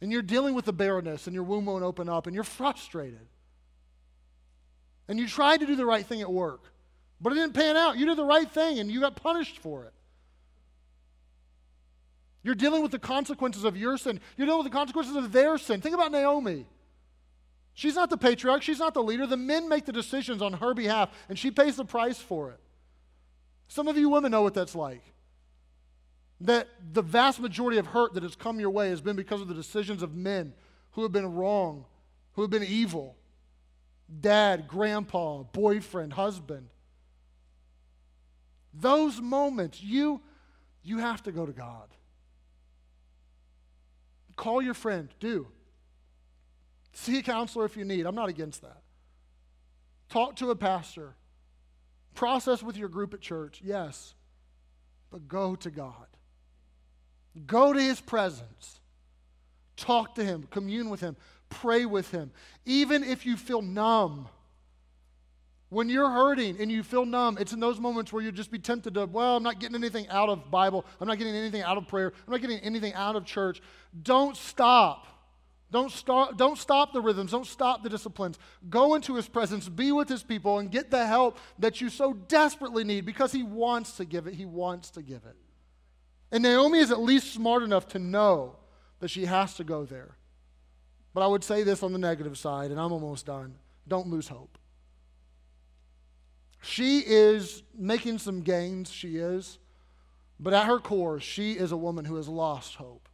and 0.00 0.10
you're 0.10 0.22
dealing 0.22 0.54
with 0.54 0.64
the 0.64 0.72
barrenness 0.72 1.26
and 1.26 1.34
your 1.34 1.44
womb 1.44 1.66
won't 1.66 1.84
open 1.84 2.08
up 2.08 2.26
and 2.26 2.34
you're 2.34 2.44
frustrated. 2.44 3.26
And 5.08 5.18
you 5.18 5.26
tried 5.26 5.60
to 5.60 5.66
do 5.66 5.76
the 5.76 5.84
right 5.84 6.06
thing 6.06 6.20
at 6.20 6.32
work, 6.32 6.62
but 7.20 7.32
it 7.32 7.36
didn't 7.36 7.54
pan 7.54 7.76
out. 7.76 7.98
You 7.98 8.06
did 8.06 8.16
the 8.16 8.24
right 8.24 8.50
thing 8.50 8.78
and 8.78 8.90
you 8.90 9.00
got 9.00 9.16
punished 9.16 9.58
for 9.58 9.84
it. 9.84 9.92
You're 12.42 12.54
dealing 12.54 12.82
with 12.82 12.92
the 12.92 12.98
consequences 12.98 13.64
of 13.64 13.76
your 13.76 13.98
sin. 13.98 14.20
You're 14.36 14.46
dealing 14.46 14.64
with 14.64 14.72
the 14.72 14.76
consequences 14.76 15.16
of 15.16 15.30
their 15.32 15.58
sin. 15.58 15.80
Think 15.80 15.94
about 15.94 16.10
Naomi. 16.10 16.66
She's 17.74 17.94
not 17.94 18.10
the 18.10 18.16
patriarch, 18.16 18.62
she's 18.62 18.78
not 18.78 18.94
the 18.94 19.02
leader. 19.02 19.26
The 19.26 19.36
men 19.36 19.68
make 19.68 19.84
the 19.84 19.92
decisions 19.92 20.42
on 20.42 20.54
her 20.54 20.74
behalf, 20.74 21.10
and 21.28 21.38
she 21.38 21.50
pays 21.50 21.76
the 21.76 21.84
price 21.84 22.18
for 22.18 22.50
it. 22.50 22.60
Some 23.68 23.88
of 23.88 23.96
you 23.96 24.08
women 24.08 24.32
know 24.32 24.42
what 24.42 24.54
that's 24.54 24.74
like 24.74 25.02
that 26.40 26.68
the 26.92 27.02
vast 27.02 27.40
majority 27.40 27.78
of 27.78 27.86
hurt 27.86 28.14
that 28.14 28.22
has 28.22 28.34
come 28.34 28.60
your 28.60 28.70
way 28.70 28.88
has 28.88 29.00
been 29.00 29.16
because 29.16 29.40
of 29.40 29.48
the 29.48 29.54
decisions 29.54 30.02
of 30.02 30.14
men 30.14 30.54
who 30.92 31.02
have 31.02 31.12
been 31.12 31.34
wrong, 31.34 31.84
who 32.32 32.42
have 32.42 32.50
been 32.50 32.64
evil 32.64 33.16
dad, 34.20 34.66
grandpa, 34.66 35.42
boyfriend, 35.42 36.12
husband. 36.12 36.68
Those 38.74 39.20
moments, 39.20 39.82
you, 39.82 40.20
you 40.82 40.98
have 40.98 41.22
to 41.24 41.32
go 41.32 41.46
to 41.46 41.52
God. 41.52 41.88
Call 44.36 44.62
your 44.62 44.74
friend, 44.74 45.08
do. 45.20 45.46
See 46.92 47.18
a 47.18 47.22
counselor 47.22 47.64
if 47.64 47.76
you 47.76 47.84
need. 47.84 48.06
I'm 48.06 48.14
not 48.14 48.28
against 48.28 48.62
that. 48.62 48.82
Talk 50.08 50.36
to 50.36 50.50
a 50.50 50.56
pastor. 50.56 51.14
Process 52.14 52.62
with 52.62 52.76
your 52.76 52.88
group 52.88 53.14
at 53.14 53.20
church, 53.20 53.60
yes. 53.62 54.14
But 55.10 55.28
go 55.28 55.54
to 55.56 55.70
God. 55.70 56.06
Go 57.46 57.72
to 57.72 57.80
his 57.80 58.00
presence. 58.00 58.80
Talk 59.76 60.14
to 60.16 60.24
him, 60.24 60.46
commune 60.50 60.90
with 60.90 61.00
him, 61.00 61.16
pray 61.48 61.86
with 61.86 62.10
him. 62.10 62.30
Even 62.66 63.02
if 63.02 63.24
you 63.24 63.36
feel 63.36 63.62
numb, 63.62 64.28
when 65.70 65.88
you're 65.88 66.10
hurting 66.10 66.60
and 66.60 66.70
you 66.70 66.82
feel 66.82 67.06
numb, 67.06 67.38
it's 67.40 67.52
in 67.52 67.60
those 67.60 67.78
moments 67.78 68.12
where 68.12 68.22
you'll 68.22 68.32
just 68.32 68.50
be 68.50 68.58
tempted 68.58 68.94
to, 68.94 69.06
well, 69.06 69.36
I'm 69.36 69.42
not 69.42 69.60
getting 69.60 69.76
anything 69.76 70.08
out 70.08 70.28
of 70.28 70.50
Bible. 70.50 70.84
I'm 71.00 71.06
not 71.06 71.16
getting 71.16 71.34
anything 71.34 71.62
out 71.62 71.78
of 71.78 71.86
prayer. 71.86 72.12
I'm 72.26 72.32
not 72.32 72.40
getting 72.40 72.58
anything 72.58 72.92
out 72.94 73.16
of 73.16 73.24
church. 73.24 73.62
Don't 74.02 74.36
stop. 74.36 75.06
Don't, 75.70 75.92
start, 75.92 76.36
don't 76.36 76.58
stop 76.58 76.92
the 76.92 77.00
rhythms. 77.00 77.30
Don't 77.30 77.46
stop 77.46 77.84
the 77.84 77.88
disciplines. 77.88 78.36
Go 78.68 78.96
into 78.96 79.14
his 79.14 79.28
presence, 79.28 79.68
be 79.68 79.92
with 79.92 80.08
his 80.08 80.24
people, 80.24 80.58
and 80.58 80.70
get 80.70 80.90
the 80.90 81.06
help 81.06 81.38
that 81.60 81.80
you 81.80 81.88
so 81.88 82.12
desperately 82.12 82.82
need 82.82 83.06
because 83.06 83.30
he 83.30 83.44
wants 83.44 83.96
to 83.98 84.04
give 84.04 84.26
it. 84.26 84.34
He 84.34 84.44
wants 84.44 84.90
to 84.90 85.02
give 85.02 85.24
it. 85.24 85.36
And 86.32 86.42
Naomi 86.42 86.78
is 86.78 86.90
at 86.90 87.00
least 87.00 87.32
smart 87.32 87.62
enough 87.62 87.88
to 87.88 87.98
know 87.98 88.56
that 89.00 89.08
she 89.08 89.26
has 89.26 89.54
to 89.54 89.64
go 89.64 89.84
there. 89.84 90.16
But 91.12 91.22
I 91.22 91.26
would 91.26 91.42
say 91.42 91.62
this 91.62 91.82
on 91.82 91.92
the 91.92 91.98
negative 91.98 92.38
side, 92.38 92.70
and 92.70 92.78
I'm 92.78 92.92
almost 92.92 93.26
done. 93.26 93.56
Don't 93.88 94.08
lose 94.08 94.28
hope. 94.28 94.58
She 96.62 97.00
is 97.00 97.62
making 97.76 98.18
some 98.18 98.42
gains, 98.42 98.92
she 98.92 99.16
is. 99.16 99.58
But 100.38 100.52
at 100.52 100.66
her 100.66 100.78
core, 100.78 101.20
she 101.20 101.52
is 101.52 101.72
a 101.72 101.76
woman 101.76 102.04
who 102.04 102.16
has 102.16 102.28
lost 102.28 102.76
hope. 102.76 103.08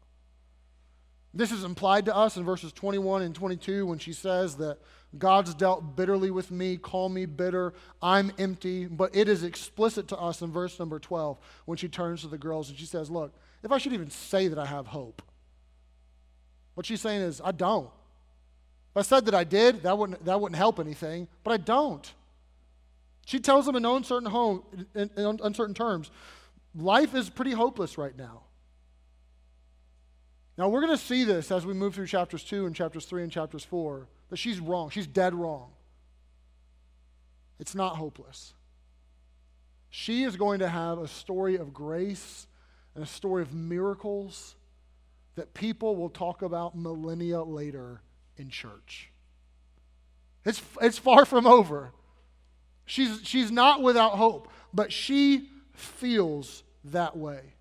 This 1.33 1.53
is 1.53 1.65
implied 1.65 2.07
to 2.07 2.17
us 2.17 2.37
in 2.37 2.45
verses 2.45 2.73
21 2.73 3.23
and 3.23 3.35
22 3.35 3.87
when 3.87 3.99
she 3.99 4.13
says 4.13 4.57
that 4.57 4.79
God's 5.19 5.55
dealt 5.55 5.97
bitterly 5.97 6.31
with 6.31 6.51
me, 6.51 6.77
call 6.77 7.09
me 7.09 7.27
bitter, 7.27 7.75
I'm 8.03 8.33
empty. 8.39 8.87
But 8.87 9.15
it 9.15 9.29
is 9.29 9.43
explicit 9.43 10.09
to 10.09 10.17
us 10.17 10.43
in 10.43 10.51
verse 10.51 10.79
number 10.79 10.99
12 10.99 11.39
when 11.65 11.79
she 11.79 11.89
turns 11.89 12.23
to 12.23 12.29
the 12.29 12.39
girls 12.39 12.69
and 12.69 12.79
she 12.79 12.87
says, 12.87 13.11
Look, 13.11 13.35
if 13.63 13.73
I 13.73 13.79
should 13.79 13.93
even 13.93 14.11
say 14.11 14.49
that 14.49 14.59
I 14.59 14.67
have 14.67 14.87
hope, 14.87 15.23
what 16.75 16.87
she's 16.87 17.01
saying 17.01 17.23
is, 17.23 17.41
I 17.43 17.53
don't. 17.53 17.91
If 18.91 19.01
I 19.01 19.03
said 19.03 19.27
that 19.27 19.35
I 19.35 19.45
did, 19.45 19.83
that 19.83 19.97
wouldn't, 19.97 20.25
that 20.25 20.41
wouldn't 20.41 20.57
help 20.57 20.79
anything, 20.79 21.29
but 21.45 21.53
I 21.53 21.57
don't. 21.59 22.13
She 23.27 23.41
tells 23.41 23.67
them 23.67 23.77
in 23.77 23.85
uncertain, 23.85 24.31
home, 24.31 24.63
in, 24.95 25.11
in 25.17 25.41
uncertain 25.43 25.75
terms, 25.75 26.11
life 26.75 27.15
is 27.15 27.29
pretty 27.29 27.53
hopeless 27.53 27.99
right 27.99 28.17
now. 28.17 28.46
Now, 30.59 30.69
we're 30.69 30.81
going 30.81 30.97
to 30.97 31.03
see 31.03 31.25
this 31.25 31.51
as 31.51 31.67
we 31.67 31.75
move 31.75 31.95
through 31.95 32.07
chapters 32.07 32.43
2 32.43 32.67
and 32.67 32.75
chapters 32.75 33.05
3 33.05 33.23
and 33.23 33.33
chapters 33.33 33.65
4 33.65 34.07
that 34.31 34.37
she's 34.37 34.59
wrong. 34.59 34.91
She's 34.91 35.07
dead 35.07 35.35
wrong. 35.35 35.71
It's 37.59 37.75
not 37.75 37.97
hopeless. 37.97 38.55
She 39.91 40.25
is 40.25 40.37
going 40.37 40.61
to 40.61 40.69
have 40.69 40.99
a 40.99 41.09
story 41.09 41.57
of 41.57 41.73
grace 41.73 42.47
and 42.95 43.05
a 43.05 43.07
story 43.07 43.43
of 43.43 43.53
miracles 43.53 44.57
that 45.37 45.53
people 45.53 45.97
will 45.97 46.09
talk 46.09 46.43
about 46.43 46.77
millennia 46.77 47.43
later 47.43 48.01
in 48.37 48.49
church. 48.49 49.11
It's, 50.45 50.63
it's 50.81 50.99
far 50.99 51.25
from 51.25 51.47
over. 51.47 51.93
She's, 52.87 53.21
she's 53.25 53.51
not 53.51 53.83
without 53.83 54.13
hope, 54.13 54.51
but 54.73 54.93
she 54.93 55.51
feels 55.73 56.63
that 56.85 57.17
way. 57.17 57.56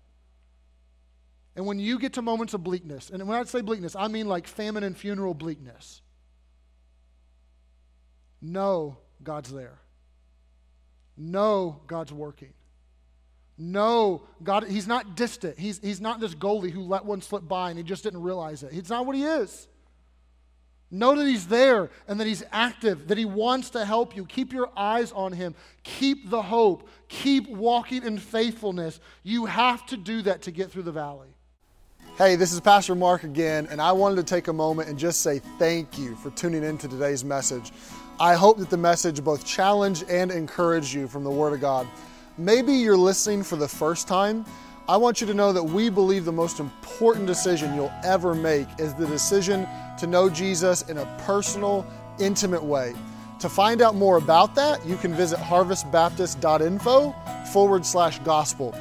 And 1.56 1.64
when 1.64 1.78
you 1.78 1.98
get 1.98 2.12
to 2.12 2.22
moments 2.22 2.52
of 2.52 2.62
bleakness, 2.62 3.08
and 3.10 3.26
when 3.26 3.38
I 3.38 3.44
say 3.44 3.62
bleakness, 3.62 3.96
I 3.96 4.08
mean 4.08 4.28
like 4.28 4.46
famine 4.46 4.84
and 4.84 4.96
funeral 4.96 5.32
bleakness, 5.32 6.02
know 8.42 8.98
God's 9.22 9.50
there. 9.50 9.78
Know 11.16 11.80
God's 11.86 12.12
working. 12.12 12.52
Know 13.56 14.22
God, 14.42 14.64
He's 14.68 14.86
not 14.86 15.16
distant. 15.16 15.58
He's, 15.58 15.78
he's 15.78 16.00
not 16.00 16.20
this 16.20 16.34
goalie 16.34 16.70
who 16.70 16.82
let 16.82 17.06
one 17.06 17.22
slip 17.22 17.48
by 17.48 17.70
and 17.70 17.78
he 17.78 17.82
just 17.82 18.04
didn't 18.04 18.20
realize 18.20 18.62
it. 18.62 18.70
He's 18.70 18.90
not 18.90 19.06
what 19.06 19.16
He 19.16 19.22
is. 19.22 19.66
Know 20.90 21.16
that 21.16 21.26
He's 21.26 21.46
there 21.46 21.88
and 22.06 22.20
that 22.20 22.26
He's 22.26 22.44
active, 22.52 23.08
that 23.08 23.16
He 23.16 23.24
wants 23.24 23.70
to 23.70 23.86
help 23.86 24.14
you. 24.14 24.26
Keep 24.26 24.52
your 24.52 24.70
eyes 24.76 25.10
on 25.12 25.32
Him. 25.32 25.54
Keep 25.84 26.28
the 26.28 26.42
hope. 26.42 26.86
Keep 27.08 27.48
walking 27.48 28.04
in 28.04 28.18
faithfulness. 28.18 29.00
You 29.22 29.46
have 29.46 29.86
to 29.86 29.96
do 29.96 30.20
that 30.22 30.42
to 30.42 30.50
get 30.50 30.70
through 30.70 30.82
the 30.82 30.92
valley. 30.92 31.35
Hey, 32.18 32.34
this 32.34 32.54
is 32.54 32.60
Pastor 32.60 32.94
Mark 32.94 33.24
again, 33.24 33.68
and 33.70 33.78
I 33.78 33.92
wanted 33.92 34.16
to 34.16 34.22
take 34.22 34.48
a 34.48 34.52
moment 34.54 34.88
and 34.88 34.98
just 34.98 35.20
say 35.20 35.38
thank 35.58 35.98
you 35.98 36.16
for 36.16 36.30
tuning 36.30 36.64
in 36.64 36.78
to 36.78 36.88
today's 36.88 37.26
message. 37.26 37.72
I 38.18 38.36
hope 38.36 38.56
that 38.56 38.70
the 38.70 38.78
message 38.78 39.22
both 39.22 39.44
challenged 39.44 40.08
and 40.08 40.30
encouraged 40.30 40.94
you 40.94 41.08
from 41.08 41.24
the 41.24 41.30
Word 41.30 41.52
of 41.52 41.60
God. 41.60 41.86
Maybe 42.38 42.72
you're 42.72 42.96
listening 42.96 43.42
for 43.42 43.56
the 43.56 43.68
first 43.68 44.08
time. 44.08 44.46
I 44.88 44.96
want 44.96 45.20
you 45.20 45.26
to 45.26 45.34
know 45.34 45.52
that 45.52 45.62
we 45.62 45.90
believe 45.90 46.24
the 46.24 46.32
most 46.32 46.58
important 46.58 47.26
decision 47.26 47.74
you'll 47.74 47.92
ever 48.02 48.34
make 48.34 48.66
is 48.78 48.94
the 48.94 49.06
decision 49.06 49.68
to 49.98 50.06
know 50.06 50.30
Jesus 50.30 50.88
in 50.88 50.96
a 50.96 51.22
personal, 51.26 51.86
intimate 52.18 52.64
way. 52.64 52.94
To 53.40 53.50
find 53.50 53.82
out 53.82 53.94
more 53.94 54.16
about 54.16 54.54
that, 54.54 54.82
you 54.86 54.96
can 54.96 55.12
visit 55.12 55.38
harvestbaptist.info 55.38 57.14
forward 57.52 57.84
slash 57.84 58.20
gospel. 58.20 58.74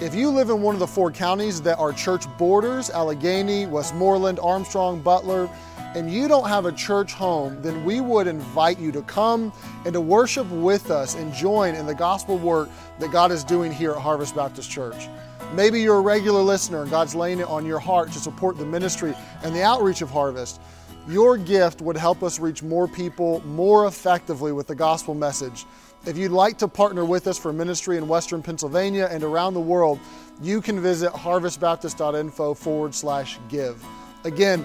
If 0.00 0.14
you 0.14 0.30
live 0.30 0.48
in 0.48 0.62
one 0.62 0.74
of 0.74 0.78
the 0.78 0.86
four 0.86 1.12
counties 1.12 1.60
that 1.60 1.78
are 1.78 1.92
church 1.92 2.24
borders 2.38 2.88
Allegheny, 2.88 3.66
Westmoreland, 3.66 4.40
Armstrong, 4.40 5.02
Butler 5.02 5.46
and 5.94 6.10
you 6.10 6.26
don't 6.26 6.48
have 6.48 6.64
a 6.64 6.72
church 6.72 7.12
home, 7.12 7.60
then 7.60 7.84
we 7.84 8.00
would 8.00 8.26
invite 8.26 8.78
you 8.78 8.92
to 8.92 9.02
come 9.02 9.52
and 9.84 9.92
to 9.92 10.00
worship 10.00 10.48
with 10.48 10.90
us 10.90 11.16
and 11.16 11.34
join 11.34 11.74
in 11.74 11.84
the 11.84 11.94
gospel 11.94 12.38
work 12.38 12.70
that 12.98 13.12
God 13.12 13.30
is 13.30 13.44
doing 13.44 13.70
here 13.70 13.90
at 13.90 13.98
Harvest 13.98 14.34
Baptist 14.34 14.70
Church. 14.70 15.08
Maybe 15.52 15.82
you're 15.82 15.98
a 15.98 16.00
regular 16.00 16.40
listener 16.40 16.80
and 16.80 16.90
God's 16.90 17.14
laying 17.14 17.40
it 17.40 17.48
on 17.48 17.66
your 17.66 17.78
heart 17.78 18.10
to 18.12 18.20
support 18.20 18.56
the 18.56 18.64
ministry 18.64 19.14
and 19.42 19.54
the 19.54 19.62
outreach 19.62 20.00
of 20.00 20.08
Harvest. 20.08 20.62
Your 21.08 21.36
gift 21.36 21.82
would 21.82 21.96
help 21.98 22.22
us 22.22 22.38
reach 22.38 22.62
more 22.62 22.88
people 22.88 23.42
more 23.44 23.86
effectively 23.86 24.52
with 24.52 24.66
the 24.66 24.74
gospel 24.74 25.14
message. 25.14 25.66
If 26.06 26.16
you'd 26.16 26.32
like 26.32 26.56
to 26.58 26.68
partner 26.68 27.04
with 27.04 27.26
us 27.26 27.38
for 27.38 27.52
ministry 27.52 27.98
in 27.98 28.08
Western 28.08 28.42
Pennsylvania 28.42 29.08
and 29.10 29.22
around 29.22 29.52
the 29.54 29.60
world, 29.60 30.00
you 30.40 30.62
can 30.62 30.80
visit 30.80 31.12
harvestbaptist.info 31.12 32.54
forward 32.54 32.94
slash 32.94 33.38
give. 33.50 33.84
Again, 34.24 34.64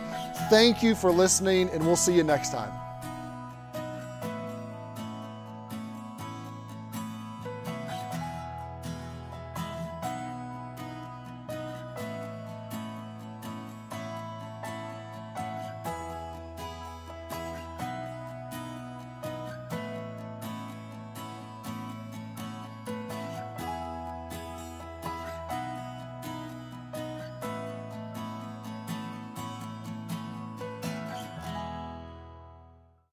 thank 0.49 0.81
you 0.81 0.95
for 0.95 1.11
listening, 1.11 1.69
and 1.69 1.85
we'll 1.85 1.97
see 1.97 2.15
you 2.15 2.23
next 2.23 2.51
time. 2.51 2.71